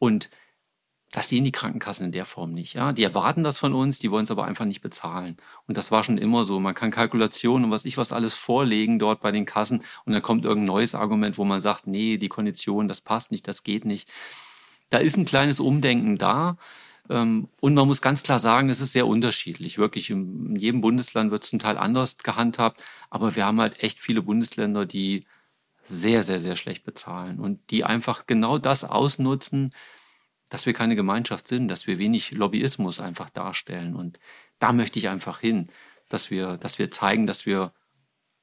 Und 0.00 0.28
das 1.12 1.28
sehen 1.28 1.44
die 1.44 1.52
Krankenkassen 1.52 2.06
in 2.06 2.12
der 2.12 2.24
Form 2.24 2.52
nicht. 2.52 2.74
Ja? 2.74 2.92
Die 2.92 3.04
erwarten 3.04 3.42
das 3.42 3.58
von 3.58 3.74
uns, 3.74 3.98
die 3.98 4.10
wollen 4.10 4.24
es 4.24 4.30
aber 4.30 4.44
einfach 4.44 4.64
nicht 4.64 4.80
bezahlen. 4.80 5.36
Und 5.66 5.76
das 5.76 5.90
war 5.90 6.02
schon 6.02 6.18
immer 6.18 6.44
so. 6.44 6.58
Man 6.60 6.74
kann 6.74 6.90
Kalkulationen 6.90 7.66
und 7.66 7.70
was 7.70 7.84
ich 7.84 7.96
was 7.96 8.12
alles 8.12 8.34
vorlegen 8.34 8.98
dort 8.98 9.20
bei 9.20 9.32
den 9.32 9.46
Kassen 9.46 9.82
und 10.04 10.12
dann 10.12 10.22
kommt 10.22 10.44
irgendein 10.44 10.66
neues 10.66 10.94
Argument, 10.94 11.38
wo 11.38 11.44
man 11.44 11.60
sagt, 11.60 11.86
nee, 11.86 12.16
die 12.16 12.28
Kondition, 12.28 12.88
das 12.88 13.00
passt 13.00 13.30
nicht, 13.30 13.46
das 13.48 13.62
geht 13.62 13.84
nicht. 13.84 14.08
Da 14.90 14.98
ist 14.98 15.16
ein 15.16 15.24
kleines 15.24 15.60
Umdenken 15.60 16.18
da. 16.18 16.56
Ähm, 17.08 17.48
und 17.60 17.74
man 17.74 17.86
muss 17.86 18.02
ganz 18.02 18.22
klar 18.22 18.38
sagen, 18.38 18.68
es 18.68 18.80
ist 18.80 18.92
sehr 18.92 19.06
unterschiedlich. 19.06 19.78
Wirklich, 19.78 20.10
in 20.10 20.56
jedem 20.56 20.80
Bundesland 20.80 21.30
wird 21.30 21.44
es 21.44 21.50
zum 21.50 21.58
Teil 21.60 21.78
anders 21.78 22.18
gehandhabt. 22.18 22.84
Aber 23.10 23.36
wir 23.36 23.46
haben 23.46 23.60
halt 23.60 23.82
echt 23.82 24.00
viele 24.00 24.22
Bundesländer, 24.22 24.86
die 24.86 25.24
sehr, 25.84 26.22
sehr, 26.22 26.40
sehr 26.40 26.56
schlecht 26.56 26.84
bezahlen 26.84 27.38
und 27.38 27.70
die 27.70 27.84
einfach 27.84 28.26
genau 28.26 28.58
das 28.58 28.84
ausnutzen, 28.84 29.72
dass 30.50 30.66
wir 30.66 30.72
keine 30.72 30.96
Gemeinschaft 30.96 31.48
sind, 31.48 31.68
dass 31.68 31.86
wir 31.86 31.98
wenig 31.98 32.32
Lobbyismus 32.32 33.00
einfach 33.00 33.30
darstellen. 33.30 33.94
Und 33.96 34.18
da 34.58 34.72
möchte 34.72 34.98
ich 34.98 35.08
einfach 35.08 35.40
hin, 35.40 35.68
dass 36.08 36.30
wir, 36.30 36.56
dass 36.56 36.78
wir 36.78 36.90
zeigen, 36.90 37.26
dass 37.26 37.46
wir 37.46 37.72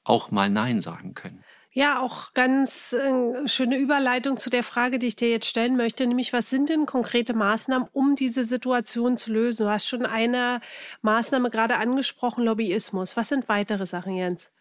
auch 0.03 0.31
mal 0.31 0.50
Nein 0.50 0.81
sagen 0.81 1.13
können. 1.13 1.43
Ja, 1.75 2.01
auch 2.01 2.33
ganz 2.33 2.93
äh, 2.93 3.48
schöne 3.48 3.77
Überleitung 3.77 4.38
zu 4.38 4.51
der 4.51 4.62
Frage, 4.62 5.00
die 5.00 5.07
ich 5.07 5.15
dir 5.15 5.31
jetzt 5.31 5.48
stellen 5.48 5.75
möchte, 5.75 6.05
nämlich 6.05 6.31
was 6.31 6.51
sind 6.51 6.69
denn 6.69 6.86
konkrete 6.86 7.33
Maßnahmen, 7.33 7.88
um 7.93 8.15
diese 8.15 8.43
Situation 8.43 9.17
zu 9.17 9.33
lösen? 9.33 9.65
Du 9.65 9.72
hast 9.72 9.88
schon 9.88 10.05
eine 10.05 10.62
Maßnahme 11.01 11.50
gerade 11.50 11.77
angesprochen, 11.77 12.43
Lobbyismus. 12.43 13.17
Was 13.17 13.29
sind 13.29 13.50
weitere 13.50 13.88
Sachen, 13.88 14.15
Jens? 14.15 14.51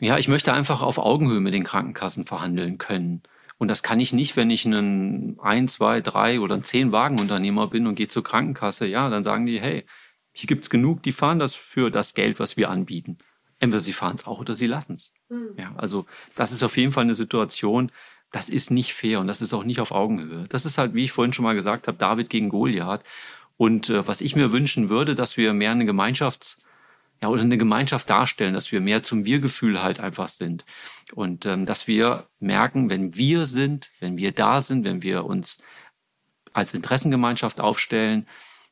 Ja, 0.00 0.18
ich 0.18 0.28
möchte 0.28 0.52
einfach 0.52 0.82
auf 0.82 0.98
Augenhöhe 0.98 1.40
mit 1.40 1.54
den 1.54 1.64
Krankenkassen 1.64 2.26
verhandeln 2.26 2.76
können. 2.76 3.22
Und 3.60 3.68
das 3.68 3.82
kann 3.82 4.00
ich 4.00 4.14
nicht, 4.14 4.36
wenn 4.36 4.48
ich 4.48 4.64
ein, 4.64 5.38
ein, 5.38 5.68
zwei, 5.68 6.00
drei 6.00 6.40
oder 6.40 6.62
zehn 6.62 6.92
Wagenunternehmer 6.92 7.66
bin 7.66 7.86
und 7.86 7.94
gehe 7.94 8.08
zur 8.08 8.24
Krankenkasse. 8.24 8.86
Ja, 8.86 9.10
dann 9.10 9.22
sagen 9.22 9.44
die, 9.44 9.60
hey, 9.60 9.84
hier 10.32 10.46
gibt 10.46 10.62
es 10.62 10.70
genug, 10.70 11.02
die 11.02 11.12
fahren 11.12 11.38
das 11.38 11.54
für 11.54 11.90
das 11.90 12.14
Geld, 12.14 12.40
was 12.40 12.56
wir 12.56 12.70
anbieten. 12.70 13.18
Entweder 13.58 13.82
sie 13.82 13.92
fahren 13.92 14.16
es 14.16 14.26
auch 14.26 14.38
oder 14.40 14.54
sie 14.54 14.66
lassen 14.66 14.94
es. 14.94 15.12
Mhm. 15.28 15.50
Ja, 15.58 15.74
also 15.76 16.06
das 16.34 16.52
ist 16.52 16.62
auf 16.62 16.78
jeden 16.78 16.92
Fall 16.92 17.04
eine 17.04 17.14
Situation, 17.14 17.92
das 18.30 18.48
ist 18.48 18.70
nicht 18.70 18.94
fair 18.94 19.20
und 19.20 19.26
das 19.26 19.42
ist 19.42 19.52
auch 19.52 19.64
nicht 19.64 19.80
auf 19.80 19.92
Augenhöhe. 19.92 20.46
Das 20.48 20.64
ist 20.64 20.78
halt, 20.78 20.94
wie 20.94 21.04
ich 21.04 21.12
vorhin 21.12 21.34
schon 21.34 21.42
mal 21.42 21.54
gesagt 21.54 21.86
habe, 21.86 21.98
David 21.98 22.30
gegen 22.30 22.48
Goliath. 22.48 23.04
Und 23.58 23.90
äh, 23.90 24.08
was 24.08 24.22
ich 24.22 24.34
mir 24.34 24.52
wünschen 24.52 24.88
würde, 24.88 25.14
dass 25.14 25.36
wir 25.36 25.52
mehr 25.52 25.72
eine 25.72 25.84
Gemeinschafts- 25.84 26.56
ja, 27.22 27.28
oder 27.28 27.42
eine 27.42 27.58
Gemeinschaft 27.58 28.08
darstellen, 28.08 28.54
dass 28.54 28.72
wir 28.72 28.80
mehr 28.80 29.02
zum 29.02 29.24
Wir-Gefühl 29.24 29.82
halt 29.82 30.00
einfach 30.00 30.28
sind. 30.28 30.64
Und 31.12 31.44
ähm, 31.46 31.66
dass 31.66 31.86
wir 31.86 32.28
merken, 32.38 32.88
wenn 32.88 33.14
wir 33.14 33.46
sind, 33.46 33.90
wenn 34.00 34.16
wir 34.16 34.32
da 34.32 34.60
sind, 34.60 34.84
wenn 34.84 35.02
wir 35.02 35.24
uns 35.24 35.58
als 36.52 36.74
Interessengemeinschaft 36.74 37.60
aufstellen, 37.60 38.26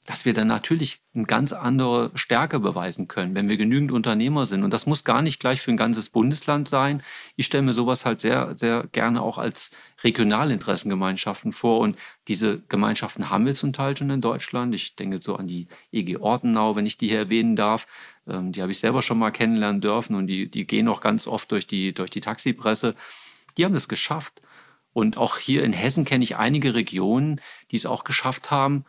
dass 0.08 0.24
wir 0.24 0.32
dann 0.32 0.48
natürlich 0.48 1.02
eine 1.14 1.24
ganz 1.24 1.52
andere 1.52 2.10
Stärke 2.14 2.60
beweisen 2.60 3.08
können, 3.08 3.34
wenn 3.34 3.50
wir 3.50 3.58
genügend 3.58 3.92
Unternehmer 3.92 4.46
sind. 4.46 4.64
Und 4.64 4.72
das 4.72 4.86
muss 4.86 5.04
gar 5.04 5.20
nicht 5.20 5.38
gleich 5.38 5.60
für 5.60 5.70
ein 5.70 5.76
ganzes 5.76 6.08
Bundesland 6.08 6.66
sein. 6.66 7.02
Ich 7.36 7.44
stelle 7.44 7.64
mir 7.64 7.74
sowas 7.74 8.06
halt 8.06 8.22
sehr, 8.22 8.56
sehr 8.56 8.88
gerne 8.90 9.20
auch 9.20 9.36
als 9.36 9.70
Regionalinteressengemeinschaften 10.02 11.52
vor. 11.52 11.80
Und 11.80 11.98
diese 12.26 12.62
Gemeinschaften 12.70 13.28
haben 13.28 13.44
wir 13.44 13.52
zum 13.52 13.74
Teil 13.74 13.98
schon 13.98 14.08
in 14.08 14.22
Deutschland. 14.22 14.74
Ich 14.74 14.96
denke 14.96 15.20
so 15.20 15.36
an 15.36 15.46
die 15.46 15.68
EG 15.92 16.16
Ortenau, 16.16 16.74
wenn 16.74 16.86
ich 16.86 16.96
die 16.96 17.08
hier 17.08 17.18
erwähnen 17.18 17.54
darf. 17.54 17.86
Ähm, 18.26 18.52
die 18.52 18.62
habe 18.62 18.72
ich 18.72 18.78
selber 18.78 19.02
schon 19.02 19.18
mal 19.18 19.30
kennenlernen 19.30 19.82
dürfen 19.82 20.16
und 20.16 20.26
die, 20.26 20.50
die 20.50 20.66
gehen 20.66 20.88
auch 20.88 21.02
ganz 21.02 21.26
oft 21.26 21.52
durch 21.52 21.66
die, 21.66 21.92
durch 21.92 22.08
die 22.08 22.22
Taxipresse. 22.22 22.94
Die 23.58 23.64
haben 23.66 23.74
es 23.74 23.88
geschafft. 23.88 24.40
Und 24.94 25.18
auch 25.18 25.36
hier 25.36 25.64
in 25.64 25.74
Hessen 25.74 26.06
kenne 26.06 26.24
ich 26.24 26.36
einige 26.36 26.72
Regionen, 26.72 27.42
die 27.70 27.76
es 27.76 27.84
auch 27.84 28.04
geschafft 28.04 28.50
haben, 28.50 28.86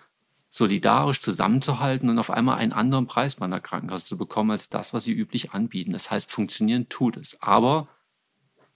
solidarisch 0.50 1.20
zusammenzuhalten 1.20 2.10
und 2.10 2.18
auf 2.18 2.32
einmal 2.32 2.58
einen 2.58 2.74
anderen 2.74 3.08
Preis 3.08 3.36
bei 3.36 3.46
einer 3.46 3.60
Krankenkasse 3.60 4.06
zu 4.06 4.18
bekommen 4.18 4.52
als 4.52 4.70
das, 4.70 4.94
was 4.94 5.04
sie 5.04 5.14
üblich 5.14 5.52
anbieten. 5.52 5.94
Das 5.94 6.10
heißt, 6.10 6.32
funktionieren 6.32 6.90
tut 6.90 7.18
es. 7.18 7.38
Aber 7.42 7.88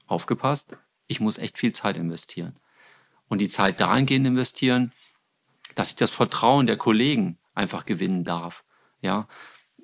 aufgepasst, 0.05 0.75
ich 1.07 1.19
muss 1.19 1.37
echt 1.37 1.57
viel 1.57 1.73
Zeit 1.73 1.97
investieren. 1.97 2.55
Und 3.27 3.39
die 3.39 3.47
Zeit 3.47 3.81
dahingehend 3.81 4.27
investieren, 4.27 4.91
dass 5.75 5.89
ich 5.89 5.95
das 5.95 6.11
Vertrauen 6.11 6.67
der 6.67 6.77
Kollegen 6.77 7.39
einfach 7.55 7.85
gewinnen 7.85 8.23
darf. 8.23 8.63
Ja, 9.01 9.27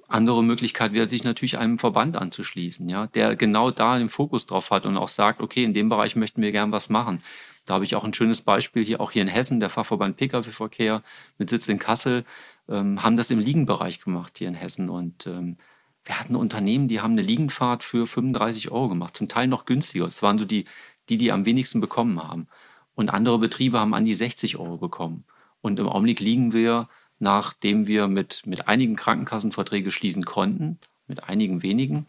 andere 0.10 0.44
Möglichkeit 0.44 0.94
wäre, 0.94 1.08
sich 1.08 1.24
natürlich 1.24 1.58
einem 1.58 1.80
Verband 1.80 2.18
anzuschließen, 2.18 2.90
ja, 2.90 3.08
der 3.08 3.36
genau 3.36 3.72
da 3.72 3.98
den 3.98 4.10
Fokus 4.10 4.46
drauf 4.46 4.72
hat 4.72 4.86
und 4.86 4.98
auch 4.98 5.08
sagt, 5.08 5.42
okay, 5.42 5.64
in 5.64 5.74
dem 5.74 5.90
Bereich 5.90 6.16
möchten 6.16 6.42
wir 6.42 6.52
gern 6.52 6.72
was 6.72 6.90
machen. 6.90 7.22
Da 7.66 7.76
habe 7.76 7.86
ich 7.86 7.96
auch 7.96 8.04
ein 8.04 8.14
schönes 8.14 8.42
Beispiel 8.42 8.84
hier, 8.84 9.00
auch 9.00 9.12
hier 9.12 9.22
in 9.22 9.28
Hessen, 9.28 9.60
der 9.60 9.70
Fachverband 9.70 10.18
Pkw-Verkehr 10.18 11.04
mit 11.38 11.52
Sitz 11.52 11.68
in 11.68 11.78
Kassel, 11.78 12.26
ähm, 12.68 13.04
haben 13.04 13.16
das 13.16 13.30
im 13.30 13.40
Liegenbereich 13.40 14.02
gemacht 14.02 14.40
hier 14.40 14.48
in 14.48 14.56
Hessen. 14.56 14.90
Und 14.90 15.28
ähm, 15.28 15.58
wir 16.04 16.20
hatten 16.20 16.36
Unternehmen, 16.36 16.88
die 16.88 17.02
haben 17.02 17.12
eine 17.12 17.22
Liegenfahrt 17.22 17.84
für 17.84 18.08
35 18.08 18.72
Euro 18.72 18.90
gemacht, 18.90 19.16
zum 19.16 19.28
Teil 19.28 19.48
noch 19.48 19.66
günstiger. 19.66 20.06
Das 20.06 20.24
waren 20.24 20.40
so 20.40 20.46
die, 20.46 20.66
die, 21.10 21.18
die 21.18 21.32
am 21.32 21.46
wenigsten 21.46 21.80
bekommen 21.80 22.24
haben. 22.24 22.48
Und 22.96 23.10
andere 23.10 23.38
Betriebe 23.38 23.80
haben 23.80 23.94
an 23.94 24.06
die 24.06 24.16
60 24.16 24.58
Euro 24.58 24.78
bekommen. 24.78 25.24
Und 25.62 25.78
im 25.80 25.88
Augenblick 25.88 26.20
liegen 26.20 26.52
wir, 26.54 26.90
nachdem 27.20 27.88
wir 27.88 28.08
mit, 28.08 28.44
mit 28.46 28.68
einigen 28.68 28.96
Krankenkassen 28.96 29.52
Verträge 29.52 29.92
schließen 29.92 30.26
konnten, 30.26 30.80
mit 31.08 31.24
einigen 31.26 31.62
wenigen, 31.62 32.08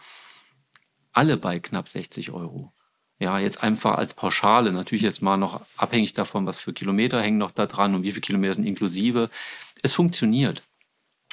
alle 1.13 1.37
bei 1.37 1.59
knapp 1.59 1.89
60 1.89 2.31
Euro 2.31 2.73
ja, 3.21 3.39
jetzt 3.39 3.63
einfach 3.63 3.99
als 3.99 4.15
Pauschale, 4.15 4.73
natürlich 4.73 5.03
jetzt 5.03 5.21
mal 5.21 5.37
noch 5.37 5.61
abhängig 5.77 6.15
davon, 6.15 6.47
was 6.47 6.57
für 6.57 6.73
Kilometer 6.73 7.21
hängen 7.21 7.37
noch 7.37 7.51
da 7.51 7.67
dran 7.67 7.95
und 7.95 8.03
wie 8.03 8.13
viele 8.13 8.23
Kilometer 8.23 8.55
sind 8.55 8.65
inklusive. 8.65 9.29
Es 9.83 9.93
funktioniert. 9.93 10.63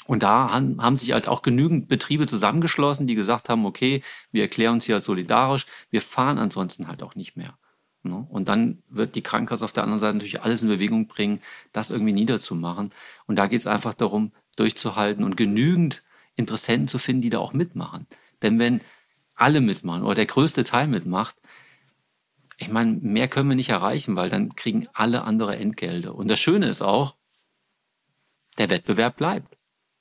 Und 0.05 0.21
da 0.21 0.51
haben, 0.51 0.81
haben 0.81 0.97
sich 0.97 1.13
halt 1.13 1.29
auch 1.29 1.41
genügend 1.41 1.87
Betriebe 1.87 2.25
zusammengeschlossen, 2.27 3.07
die 3.07 3.15
gesagt 3.15 3.47
haben, 3.47 3.65
okay, 3.65 4.03
wir 4.31 4.41
erklären 4.41 4.73
uns 4.75 4.85
hier 4.85 4.95
als 4.95 5.05
solidarisch, 5.05 5.65
wir 5.89 6.01
fahren 6.01 6.37
ansonsten 6.37 6.89
halt 6.89 7.01
auch 7.03 7.15
nicht 7.15 7.37
mehr. 7.37 7.57
Ne? 8.03 8.25
Und 8.29 8.49
dann 8.49 8.83
wird 8.89 9.15
die 9.15 9.21
Krankenkasse 9.21 9.65
auf 9.65 9.73
der 9.73 9.83
anderen 9.83 9.99
Seite 9.99 10.15
natürlich 10.15 10.41
alles 10.41 10.63
in 10.63 10.69
Bewegung 10.69 11.07
bringen, 11.07 11.41
das 11.71 11.89
irgendwie 11.89 12.13
niederzumachen. 12.13 12.91
Und 13.27 13.35
da 13.35 13.47
geht 13.47 13.59
es 13.59 13.67
einfach 13.67 13.93
darum, 13.93 14.31
durchzuhalten 14.55 15.23
und 15.23 15.37
genügend 15.37 16.03
Interessenten 16.35 16.87
zu 16.87 16.99
finden, 16.99 17.21
die 17.21 17.29
da 17.29 17.39
auch 17.39 17.53
mitmachen. 17.53 18.07
Denn 18.41 18.59
wenn 18.59 18.81
alle 19.35 19.61
mitmachen 19.61 20.03
oder 20.03 20.15
der 20.15 20.25
größte 20.25 20.63
Teil 20.63 20.87
mitmacht, 20.87 21.35
ich 22.57 22.69
meine, 22.69 22.93
mehr 22.93 23.27
können 23.27 23.49
wir 23.49 23.55
nicht 23.55 23.69
erreichen, 23.69 24.15
weil 24.15 24.29
dann 24.29 24.55
kriegen 24.55 24.87
alle 24.93 25.23
andere 25.23 25.57
Entgelte. 25.57 26.13
Und 26.13 26.27
das 26.27 26.39
Schöne 26.39 26.67
ist 26.67 26.81
auch, 26.81 27.15
der 28.57 28.69
Wettbewerb 28.69 29.17
bleibt. 29.17 29.57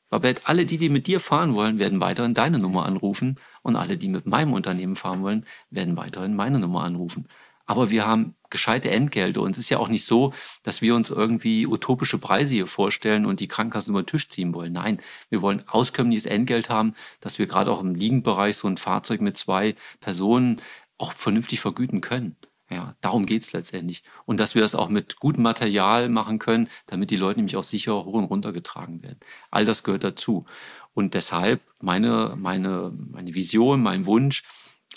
Weil 0.09 0.37
alle 0.45 0.65
die, 0.65 0.79
die 0.79 0.89
mit 0.89 1.09
dir 1.09 1.21
fahren 1.21 1.55
wollen, 1.55 1.79
werden 1.79 2.01
weiterhin 2.01 2.33
deine 2.33 2.59
Nummer 2.59 2.87
anrufen 2.87 3.37
und 3.63 3.77
alle, 3.77 3.99
die 3.99 4.09
mit 4.09 4.25
meinem 4.25 4.53
Unternehmen 4.53 4.97
fahren 4.97 5.23
wollen, 5.23 5.45
werden 5.69 5.97
weiterhin 5.97 6.35
meine 6.35 6.59
Nummer 6.59 6.85
anrufen 6.85 7.29
aber 7.67 7.91
wir 7.91 8.07
haben 8.07 8.35
gescheite 8.49 8.91
Entgelte. 8.91 9.41
Und 9.41 9.53
es 9.53 9.59
ist 9.59 9.71
ja 9.71 9.79
auch 9.79 9.89
nicht 9.89 10.05
so, 10.05 10.33
dass 10.63 10.81
wir 10.81 10.95
uns 10.95 11.11
irgendwie 11.11 11.67
utopische 11.67 12.19
Preise 12.19 12.55
hier 12.55 12.67
vorstellen 12.67 13.27
und 13.27 13.41
die 13.41 13.49
Krankenkassen 13.49 13.93
über 13.93 14.03
den 14.03 14.07
Tisch 14.07 14.29
ziehen 14.29 14.55
wollen. 14.55 14.73
Nein, 14.73 15.01
wir 15.29 15.43
wollen 15.43 15.63
auskömmliches 15.69 16.27
Entgelt 16.27 16.71
haben, 16.71 16.95
dass 17.21 17.39
wir 17.39 17.47
gerade 17.47 17.71
auch 17.73 17.81
im 17.81 17.95
Liegenbereich 17.95 18.57
so 18.57 18.69
ein 18.69 18.77
Fahrzeug 18.77 19.21
mit 19.21 19.37
zwei 19.37 19.75
Personen 20.01 20.63
auch 20.99 21.13
vernünftig 21.13 21.61
vergüten 21.61 22.01
können. 22.01 22.37
Ja, 22.69 22.97
darum 23.01 23.27
geht's 23.27 23.53
letztendlich. 23.53 24.03
Und 24.25 24.41
dass 24.41 24.57
wir 24.57 24.63
das 24.63 24.75
auch 24.75 24.89
mit 24.89 25.21
gutem 25.21 25.43
Material 25.43 26.09
machen 26.09 26.41
können, 26.41 26.69
damit 26.87 27.11
die 27.11 27.17
Leute 27.17 27.39
nämlich 27.39 27.57
auch 27.57 27.63
sicher 27.63 27.95
hoch 28.05 28.15
und 28.15 28.25
runter 28.25 28.53
getragen 28.53 29.03
werden. 29.03 29.21
All 29.51 29.65
das 29.65 29.85
gehört 29.85 30.03
dazu. 30.03 30.47
Und 30.93 31.15
deshalb 31.15 31.61
meine, 31.81 32.35
meine, 32.37 32.93
meine 33.13 33.35
Vision, 33.35 33.83
mein 33.83 34.07
Wunsch, 34.07 34.43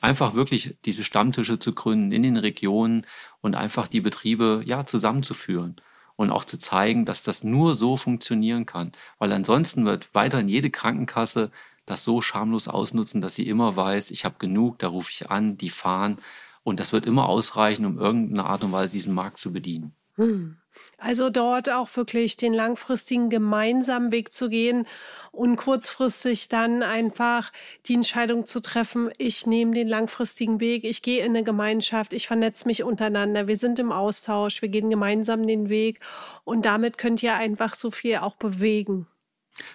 einfach 0.01 0.34
wirklich 0.34 0.77
diese 0.86 1.03
Stammtische 1.03 1.60
zu 1.60 1.74
gründen 1.74 2.12
in 2.12 2.24
den 2.24 2.38
Regionen 2.38 3.06
und 3.41 3.56
einfach 3.56 3.88
die 3.88 4.01
Betriebe 4.01 4.62
ja 4.65 4.86
zusammenzuführen 4.86 5.75
und 6.15 6.32
auch 6.32 6.44
zu 6.44 6.58
zeigen, 6.58 7.06
dass 7.06 7.24
das 7.24 7.44
nur 7.44 7.74
so 7.74 7.98
funktionieren 7.98 8.65
kann, 8.65 8.91
weil 9.20 9.32
ansonsten 9.32 9.86
wird 9.86 10.13
weiterhin 10.13 10.50
jede 10.50 10.70
Krankenkasse 10.70 11.51
das 11.86 12.03
so 12.03 12.22
schamlos 12.22 12.68
ausnutzen, 12.68 13.22
dass 13.22 13.36
sie 13.36 13.48
immer 13.48 13.75
weiß, 13.75 14.12
ich 14.12 14.25
habe 14.25 14.36
genug, 14.38 14.77
da 14.79 14.88
rufe 14.89 15.12
ich 15.12 15.29
an, 15.29 15.58
die 15.58 15.70
fahren 15.70 16.18
und 16.63 16.79
das 16.79 16.94
wird 16.94 17.06
immer 17.06 17.27
ausreichen, 17.27 17.86
um 17.86 17.98
irgendeine 17.98 18.46
Art 18.46 18.63
und 18.63 18.72
Weise 18.72 18.94
diesen 18.94 19.13
Markt 19.13 19.38
zu 19.38 19.51
bedienen. 19.51 19.94
Hm. 20.15 20.58
Also 21.00 21.29
dort 21.29 21.70
auch 21.70 21.96
wirklich 21.96 22.36
den 22.36 22.53
langfristigen 22.53 23.29
gemeinsamen 23.29 24.12
Weg 24.12 24.34
zu 24.34 24.50
gehen 24.50 24.86
und 25.32 25.56
kurzfristig 25.56 26.50
dann 26.50 26.84
einfach 26.84 27.53
die 27.86 27.94
Entscheidung 27.94 28.46
zu 28.46 28.62
treffen, 28.62 29.10
ich 29.18 29.46
nehme 29.46 29.74
den 29.74 29.88
langfristigen 29.88 30.60
Weg, 30.60 30.84
ich 30.84 31.01
gehe 31.01 31.24
in 31.24 31.32
eine 31.32 31.44
Gemeinschaft, 31.44 32.12
ich 32.12 32.27
vernetze 32.27 32.68
mich 32.68 32.84
untereinander, 32.84 33.48
wir 33.48 33.56
sind 33.56 33.79
im 33.79 33.94
Austausch, 33.94 34.62
wir 34.62 34.68
gehen 34.68 34.89
gemeinsam 34.89 35.48
den 35.48 35.70
Weg 35.70 36.01
und 36.44 36.65
damit 36.65 36.98
könnt 36.98 37.24
ihr 37.24 37.36
einfach 37.36 37.75
so 37.75 37.91
viel 37.91 38.18
auch 38.18 38.36
bewegen. 38.36 39.08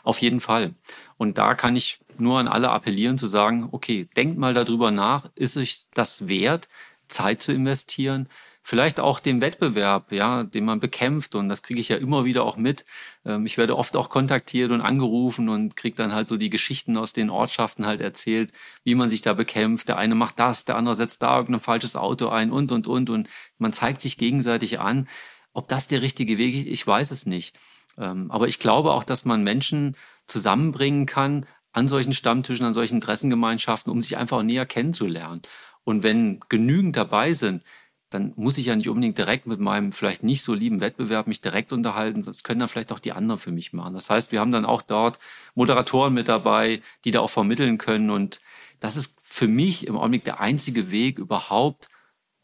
Auf 0.02 0.18
jeden 0.18 0.40
Fall. 0.40 0.74
Und 1.16 1.38
da 1.38 1.54
kann 1.54 1.74
ich 1.74 2.00
nur 2.18 2.38
an 2.38 2.48
alle 2.48 2.70
appellieren 2.70 3.16
zu 3.16 3.26
sagen, 3.26 3.68
okay, 3.72 4.08
denkt 4.16 4.38
mal 4.38 4.54
darüber 4.54 4.90
nach, 4.90 5.30
ist 5.34 5.56
euch 5.56 5.86
das 5.94 6.28
wert, 6.28 6.68
Zeit 7.08 7.42
zu 7.42 7.52
investieren? 7.52 8.28
Vielleicht 8.66 8.98
auch 8.98 9.20
den 9.20 9.42
Wettbewerb, 9.42 10.10
ja, 10.10 10.42
den 10.42 10.64
man 10.64 10.80
bekämpft. 10.80 11.34
Und 11.34 11.50
das 11.50 11.62
kriege 11.62 11.80
ich 11.80 11.90
ja 11.90 11.96
immer 11.96 12.24
wieder 12.24 12.44
auch 12.44 12.56
mit. 12.56 12.86
Ähm, 13.24 13.44
ich 13.44 13.58
werde 13.58 13.76
oft 13.76 13.94
auch 13.94 14.08
kontaktiert 14.08 14.72
und 14.72 14.80
angerufen 14.80 15.50
und 15.50 15.76
kriege 15.76 15.94
dann 15.94 16.14
halt 16.14 16.26
so 16.26 16.38
die 16.38 16.48
Geschichten 16.48 16.96
aus 16.96 17.12
den 17.12 17.28
Ortschaften 17.28 17.86
halt 17.86 18.00
erzählt, 18.00 18.52
wie 18.82 18.94
man 18.94 19.10
sich 19.10 19.20
da 19.20 19.34
bekämpft. 19.34 19.88
Der 19.88 19.98
eine 19.98 20.14
macht 20.14 20.38
das, 20.38 20.64
der 20.64 20.76
andere 20.76 20.94
setzt 20.94 21.22
da 21.22 21.36
irgendein 21.36 21.60
falsches 21.60 21.94
Auto 21.94 22.28
ein 22.28 22.50
und, 22.50 22.72
und, 22.72 22.86
und. 22.86 23.10
Und 23.10 23.28
man 23.58 23.74
zeigt 23.74 24.00
sich 24.00 24.16
gegenseitig 24.16 24.80
an. 24.80 25.08
Ob 25.52 25.68
das 25.68 25.86
der 25.86 26.00
richtige 26.00 26.38
Weg 26.38 26.54
ist, 26.54 26.66
ich 26.66 26.86
weiß 26.86 27.10
es 27.10 27.26
nicht. 27.26 27.54
Ähm, 27.98 28.30
aber 28.30 28.48
ich 28.48 28.58
glaube 28.58 28.92
auch, 28.92 29.04
dass 29.04 29.26
man 29.26 29.44
Menschen 29.44 29.94
zusammenbringen 30.26 31.04
kann 31.04 31.44
an 31.72 31.86
solchen 31.86 32.14
Stammtischen, 32.14 32.64
an 32.64 32.72
solchen 32.72 32.94
Interessengemeinschaften, 32.94 33.92
um 33.92 34.00
sich 34.00 34.16
einfach 34.16 34.42
näher 34.42 34.64
kennenzulernen. 34.64 35.42
Und 35.84 36.02
wenn 36.02 36.40
genügend 36.48 36.96
dabei 36.96 37.34
sind, 37.34 37.62
dann 38.14 38.32
muss 38.36 38.58
ich 38.58 38.66
ja 38.66 38.76
nicht 38.76 38.88
unbedingt 38.88 39.18
direkt 39.18 39.46
mit 39.46 39.58
meinem 39.58 39.90
vielleicht 39.90 40.22
nicht 40.22 40.42
so 40.42 40.54
lieben 40.54 40.80
Wettbewerb 40.80 41.26
mich 41.26 41.40
direkt 41.40 41.72
unterhalten. 41.72 42.22
Das 42.22 42.44
können 42.44 42.60
dann 42.60 42.68
vielleicht 42.68 42.92
auch 42.92 43.00
die 43.00 43.12
anderen 43.12 43.40
für 43.40 43.50
mich 43.50 43.72
machen. 43.72 43.92
Das 43.92 44.08
heißt, 44.08 44.30
wir 44.30 44.38
haben 44.38 44.52
dann 44.52 44.64
auch 44.64 44.82
dort 44.82 45.18
Moderatoren 45.56 46.14
mit 46.14 46.28
dabei, 46.28 46.80
die 47.04 47.10
da 47.10 47.18
auch 47.20 47.30
vermitteln 47.30 47.76
können. 47.76 48.10
Und 48.10 48.40
das 48.78 48.94
ist 48.94 49.16
für 49.22 49.48
mich 49.48 49.88
im 49.88 49.96
Augenblick 49.96 50.22
der 50.22 50.38
einzige 50.38 50.92
Weg 50.92 51.18
überhaupt, 51.18 51.88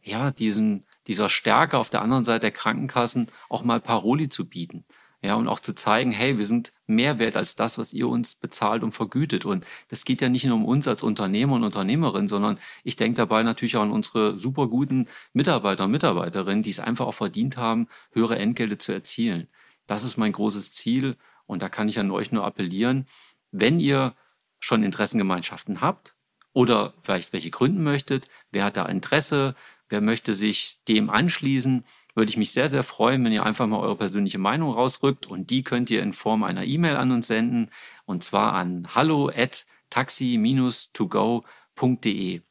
ja, 0.03 0.33
diesen, 0.33 0.87
dieser 1.07 1.29
Stärke 1.29 1.79
auf 1.79 1.89
der 1.89 2.03
anderen 2.03 2.25
Seite 2.25 2.41
der 2.41 2.51
Krankenkassen 2.51 3.29
auch 3.49 3.63
mal 3.63 3.81
Paroli 3.81 4.29
zu 4.29 4.47
bieten. 4.47 4.85
Ja, 5.23 5.35
und 5.35 5.49
auch 5.49 5.61
zu 5.61 5.75
zeigen, 5.75 6.13
hey, 6.13 6.39
wir 6.39 6.47
sind 6.47 6.73
mehr 6.87 7.19
wert 7.19 7.37
als 7.37 7.55
das, 7.55 7.77
was 7.77 7.93
ihr 7.93 8.09
uns 8.09 8.35
bezahlt 8.35 8.83
und 8.83 8.93
vergütet. 8.93 9.45
Und 9.45 9.67
das 9.89 10.07
geht 10.07 10.23
ja 10.23 10.31
nicht 10.31 10.47
nur 10.47 10.57
um 10.57 10.65
uns 10.65 10.89
als 10.89 11.03
Unternehmer 11.03 11.57
und 11.57 11.65
Unternehmerin, 11.65 12.27
sondern 12.27 12.59
ich 12.85 12.97
denke 12.97 13.19
dabei 13.19 13.43
natürlich 13.43 13.77
auch 13.77 13.83
an 13.83 13.91
unsere 13.91 14.39
super 14.39 14.67
guten 14.69 15.09
Mitarbeiter 15.35 15.85
und 15.85 15.91
Mitarbeiterinnen, 15.91 16.63
die 16.63 16.71
es 16.71 16.81
einfach 16.81 17.07
auch 17.07 17.15
verdient 17.15 17.59
haben, 17.59 17.89
höhere 18.13 18.39
Entgelte 18.39 18.79
zu 18.79 18.93
erzielen. 18.93 19.49
Das 19.87 20.05
ist 20.05 20.17
mein 20.17 20.33
großes 20.33 20.73
Ziel. 20.73 21.17
Und 21.47 21.63
da 21.63 21.69
kann 21.69 21.89
ich 21.89 21.99
an 21.99 22.11
euch 22.11 22.33
nur 22.33 22.45
appellieren, 22.47 23.07
wenn 23.51 23.79
ihr 23.79 24.15
schon 24.59 24.83
Interessengemeinschaften 24.83 25.81
habt 25.81 26.15
oder 26.53 26.95
vielleicht 27.03 27.33
welche 27.33 27.51
gründen 27.51 27.83
möchtet, 27.83 28.29
wer 28.53 28.65
hat 28.65 28.77
da 28.77 28.87
Interesse, 28.87 29.55
wer 29.89 30.01
möchte 30.01 30.35
sich 30.35 30.79
dem 30.89 31.11
anschließen, 31.11 31.85
würde 32.21 32.29
ich 32.29 32.37
mich 32.37 32.53
sehr, 32.53 32.69
sehr 32.69 32.83
freuen, 32.83 33.25
wenn 33.25 33.33
ihr 33.33 33.47
einfach 33.47 33.67
mal 33.67 33.81
eure 33.81 33.97
persönliche 33.97 34.37
Meinung 34.37 34.73
rausrückt 34.73 35.27
und 35.27 35.49
die 35.49 35.63
könnt 35.63 35.89
ihr 35.89 36.03
in 36.03 36.13
Form 36.13 36.43
einer 36.43 36.65
E-Mail 36.65 36.97
an 36.97 37.13
uns 37.13 37.29
senden 37.29 37.71
und 38.05 38.23
zwar 38.23 38.53
an 38.53 38.95
hallo 38.95 39.31
at 39.35 39.65
taxi-to-go.de. 39.89 42.43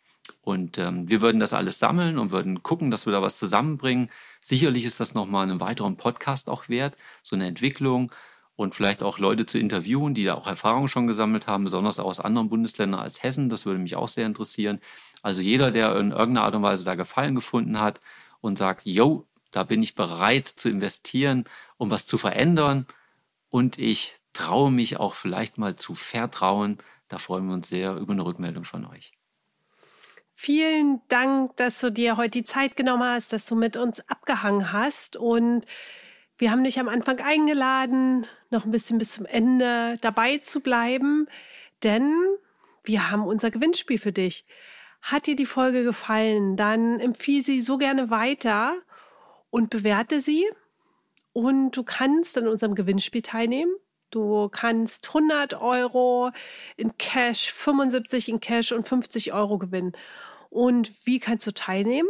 Und 0.41 0.79
ähm, 0.79 1.07
wir 1.07 1.21
würden 1.21 1.39
das 1.39 1.53
alles 1.53 1.77
sammeln 1.77 2.17
und 2.17 2.31
würden 2.31 2.63
gucken, 2.63 2.89
dass 2.89 3.05
wir 3.05 3.13
da 3.13 3.21
was 3.21 3.37
zusammenbringen. 3.37 4.09
Sicherlich 4.41 4.85
ist 4.85 4.99
das 4.99 5.13
nochmal 5.13 5.47
einen 5.47 5.59
weiteren 5.59 5.97
Podcast 5.97 6.49
auch 6.49 6.67
wert, 6.67 6.97
so 7.21 7.35
eine 7.35 7.45
Entwicklung 7.45 8.11
und 8.55 8.73
vielleicht 8.73 9.03
auch 9.03 9.19
Leute 9.19 9.45
zu 9.45 9.59
interviewen, 9.59 10.15
die 10.15 10.23
da 10.23 10.33
auch 10.33 10.47
Erfahrungen 10.47 10.87
schon 10.87 11.05
gesammelt 11.05 11.47
haben, 11.47 11.65
besonders 11.65 11.99
auch 11.99 12.05
aus 12.05 12.19
anderen 12.19 12.49
Bundesländern 12.49 13.01
als 13.01 13.21
Hessen. 13.21 13.49
Das 13.49 13.67
würde 13.67 13.79
mich 13.79 13.95
auch 13.95 14.07
sehr 14.07 14.25
interessieren. 14.25 14.79
Also 15.21 15.43
jeder, 15.43 15.69
der 15.69 15.95
in 15.95 16.09
irgendeiner 16.09 16.45
Art 16.45 16.55
und 16.55 16.63
Weise 16.63 16.85
da 16.85 16.95
Gefallen 16.95 17.35
gefunden 17.35 17.79
hat 17.79 17.99
und 18.41 18.57
sagt, 18.57 18.85
yo, 18.85 19.27
da 19.51 19.63
bin 19.63 19.81
ich 19.81 19.95
bereit 19.95 20.47
zu 20.47 20.69
investieren, 20.69 21.45
um 21.77 21.89
was 21.89 22.05
zu 22.05 22.17
verändern. 22.17 22.85
Und 23.49 23.77
ich 23.79 24.19
traue 24.33 24.71
mich 24.71 24.97
auch 24.97 25.15
vielleicht 25.15 25.57
mal 25.57 25.75
zu 25.75 25.95
vertrauen. 25.95 26.77
Da 27.07 27.17
freuen 27.17 27.47
wir 27.47 27.53
uns 27.53 27.69
sehr 27.69 27.95
über 27.95 28.13
eine 28.13 28.25
Rückmeldung 28.25 28.63
von 28.63 28.85
euch. 28.85 29.11
Vielen 30.35 31.01
Dank, 31.09 31.57
dass 31.57 31.81
du 31.81 31.91
dir 31.91 32.15
heute 32.15 32.39
die 32.39 32.43
Zeit 32.45 32.77
genommen 32.77 33.03
hast, 33.03 33.33
dass 33.33 33.45
du 33.45 33.55
mit 33.55 33.75
uns 33.75 33.99
abgehangen 34.07 34.71
hast. 34.71 35.17
Und 35.17 35.65
wir 36.37 36.51
haben 36.51 36.63
dich 36.63 36.79
am 36.79 36.87
Anfang 36.87 37.19
eingeladen, 37.19 38.25
noch 38.49 38.63
ein 38.63 38.71
bisschen 38.71 38.99
bis 38.99 39.11
zum 39.11 39.25
Ende 39.25 39.97
dabei 39.99 40.37
zu 40.37 40.61
bleiben, 40.61 41.27
denn 41.83 42.13
wir 42.85 43.11
haben 43.11 43.23
unser 43.23 43.51
Gewinnspiel 43.51 43.97
für 43.97 44.13
dich. 44.13 44.45
Hat 45.01 45.27
dir 45.27 45.35
die 45.35 45.45
Folge 45.45 45.83
gefallen, 45.83 46.55
dann 46.55 47.01
empfiehl 47.01 47.43
sie 47.43 47.61
so 47.61 47.77
gerne 47.77 48.09
weiter 48.09 48.77
und 49.49 49.69
bewerte 49.69 50.21
sie. 50.21 50.47
Und 51.33 51.71
du 51.71 51.83
kannst 51.83 52.37
an 52.37 52.47
unserem 52.47 52.75
Gewinnspiel 52.75 53.21
teilnehmen. 53.21 53.73
Du 54.11 54.49
kannst 54.49 55.07
100 55.09 55.53
Euro 55.61 56.31
in 56.75 56.97
Cash, 56.97 57.53
75 57.53 58.29
in 58.29 58.39
Cash 58.39 58.71
und 58.71 58.87
50 58.87 59.33
Euro 59.33 59.57
gewinnen. 59.59 59.93
Und 60.49 60.91
wie 61.05 61.19
kannst 61.19 61.45
du 61.45 61.51
teilnehmen? 61.51 62.09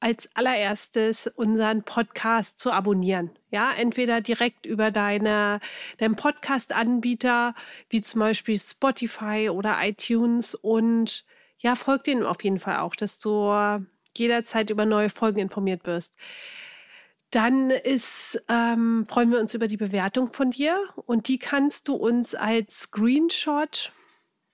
Als 0.00 0.28
allererstes 0.34 1.26
unseren 1.28 1.82
Podcast 1.82 2.58
zu 2.58 2.72
abonnieren. 2.72 3.30
Ja, 3.50 3.72
entweder 3.72 4.20
direkt 4.20 4.66
über 4.66 4.90
deine, 4.90 5.60
deinen 5.98 6.16
Podcast-Anbieter, 6.16 7.54
wie 7.90 8.00
zum 8.00 8.20
Beispiel 8.20 8.58
Spotify 8.58 9.50
oder 9.52 9.76
iTunes. 9.82 10.54
Und 10.54 11.24
ja, 11.58 11.76
folg 11.76 12.04
denen 12.04 12.24
auf 12.24 12.42
jeden 12.42 12.58
Fall 12.58 12.78
auch, 12.78 12.96
dass 12.96 13.18
du 13.18 13.52
jederzeit 14.20 14.70
über 14.70 14.86
neue 14.86 15.10
Folgen 15.10 15.40
informiert 15.40 15.84
wirst. 15.86 16.14
Dann 17.30 17.70
ist, 17.70 18.42
ähm, 18.48 19.06
freuen 19.08 19.30
wir 19.30 19.38
uns 19.40 19.54
über 19.54 19.68
die 19.68 19.76
Bewertung 19.76 20.30
von 20.30 20.50
dir 20.50 20.76
und 21.06 21.28
die 21.28 21.38
kannst 21.38 21.88
du 21.88 21.94
uns 21.94 22.34
als 22.34 22.80
Screenshot 22.80 23.92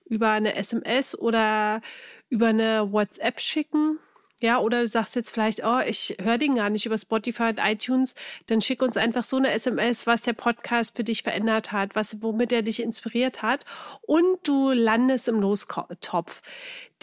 über 0.05 0.29
eine 0.29 0.55
SMS 0.55 1.17
oder 1.17 1.81
über 2.29 2.47
eine 2.47 2.91
WhatsApp 2.91 3.39
schicken. 3.39 3.99
Ja, 4.39 4.59
oder 4.59 4.81
du 4.81 4.87
sagst 4.87 5.15
jetzt 5.15 5.31
vielleicht, 5.31 5.65
oh, 5.65 5.79
ich 5.79 6.15
höre 6.21 6.37
den 6.37 6.53
gar 6.55 6.69
nicht 6.69 6.85
über 6.85 6.97
Spotify 6.97 7.49
und 7.49 7.59
iTunes, 7.59 8.13
dann 8.45 8.61
schick 8.61 8.83
uns 8.83 8.95
einfach 8.95 9.23
so 9.23 9.37
eine 9.37 9.49
SMS, 9.51 10.05
was 10.05 10.21
der 10.21 10.33
Podcast 10.33 10.95
für 10.95 11.03
dich 11.03 11.23
verändert 11.23 11.71
hat, 11.71 11.95
was, 11.95 12.21
womit 12.21 12.51
er 12.51 12.61
dich 12.61 12.83
inspiriert 12.83 13.41
hat. 13.41 13.65
Und 14.01 14.37
du 14.43 14.71
landest 14.71 15.27
im 15.27 15.39
Lostopf. 15.39 16.43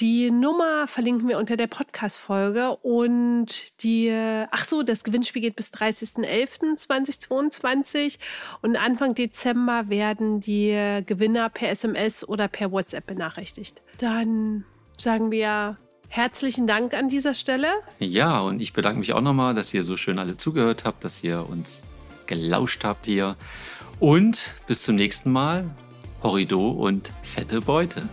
Die 0.01 0.29
Nummer 0.31 0.87
verlinken 0.87 1.29
wir 1.29 1.39
unter 1.39 1.57
der 1.57 1.67
Podcast-Folge 1.67 2.77
und 2.79 3.83
die, 3.83 4.13
ach 4.51 4.65
so, 4.65 4.83
das 4.83 5.05
Gewinnspiel 5.05 5.43
geht 5.43 5.57
bis 5.57 5.73
30.11.2022 5.73 8.19
und 8.63 8.77
Anfang 8.77 9.15
Dezember 9.15 9.89
werden 9.89 10.41
die 10.41 11.03
Gewinner 11.07 11.49
per 11.49 11.71
SMS 11.71 12.29
oder 12.29 12.49
per 12.49 12.73
WhatsApp 12.73 13.07
benachrichtigt. 13.07 13.83
Dann 13.99 14.65
sagen 14.99 15.31
wir 15.31 15.79
Herzlichen 16.15 16.69
Dank 16.69 16.95
an 16.95 17.09
dieser 17.09 17.35
Stelle. 17.35 17.67
Ja, 17.99 18.39
und 18.39 18.61
ich 18.61 18.73
bedanke 18.73 19.01
mich 19.01 19.13
auch 19.15 19.21
nochmal, 19.21 19.53
dass 19.53 19.75
ihr 19.75 19.83
so 19.83 19.97
schön 19.97 20.21
alle 20.21 20.37
zugehört 20.37 20.85
habt, 20.85 21.03
dass 21.03 21.25
ihr 21.25 21.45
uns 21.49 21.85
gelauscht 22.27 22.85
habt 22.85 23.07
hier. 23.07 23.35
Und 23.99 24.55
bis 24.69 24.85
zum 24.85 24.95
nächsten 24.95 25.33
Mal. 25.33 25.69
Horrido 26.23 26.71
und 26.71 27.13
fette 27.25 27.61
Beute. 27.61 28.09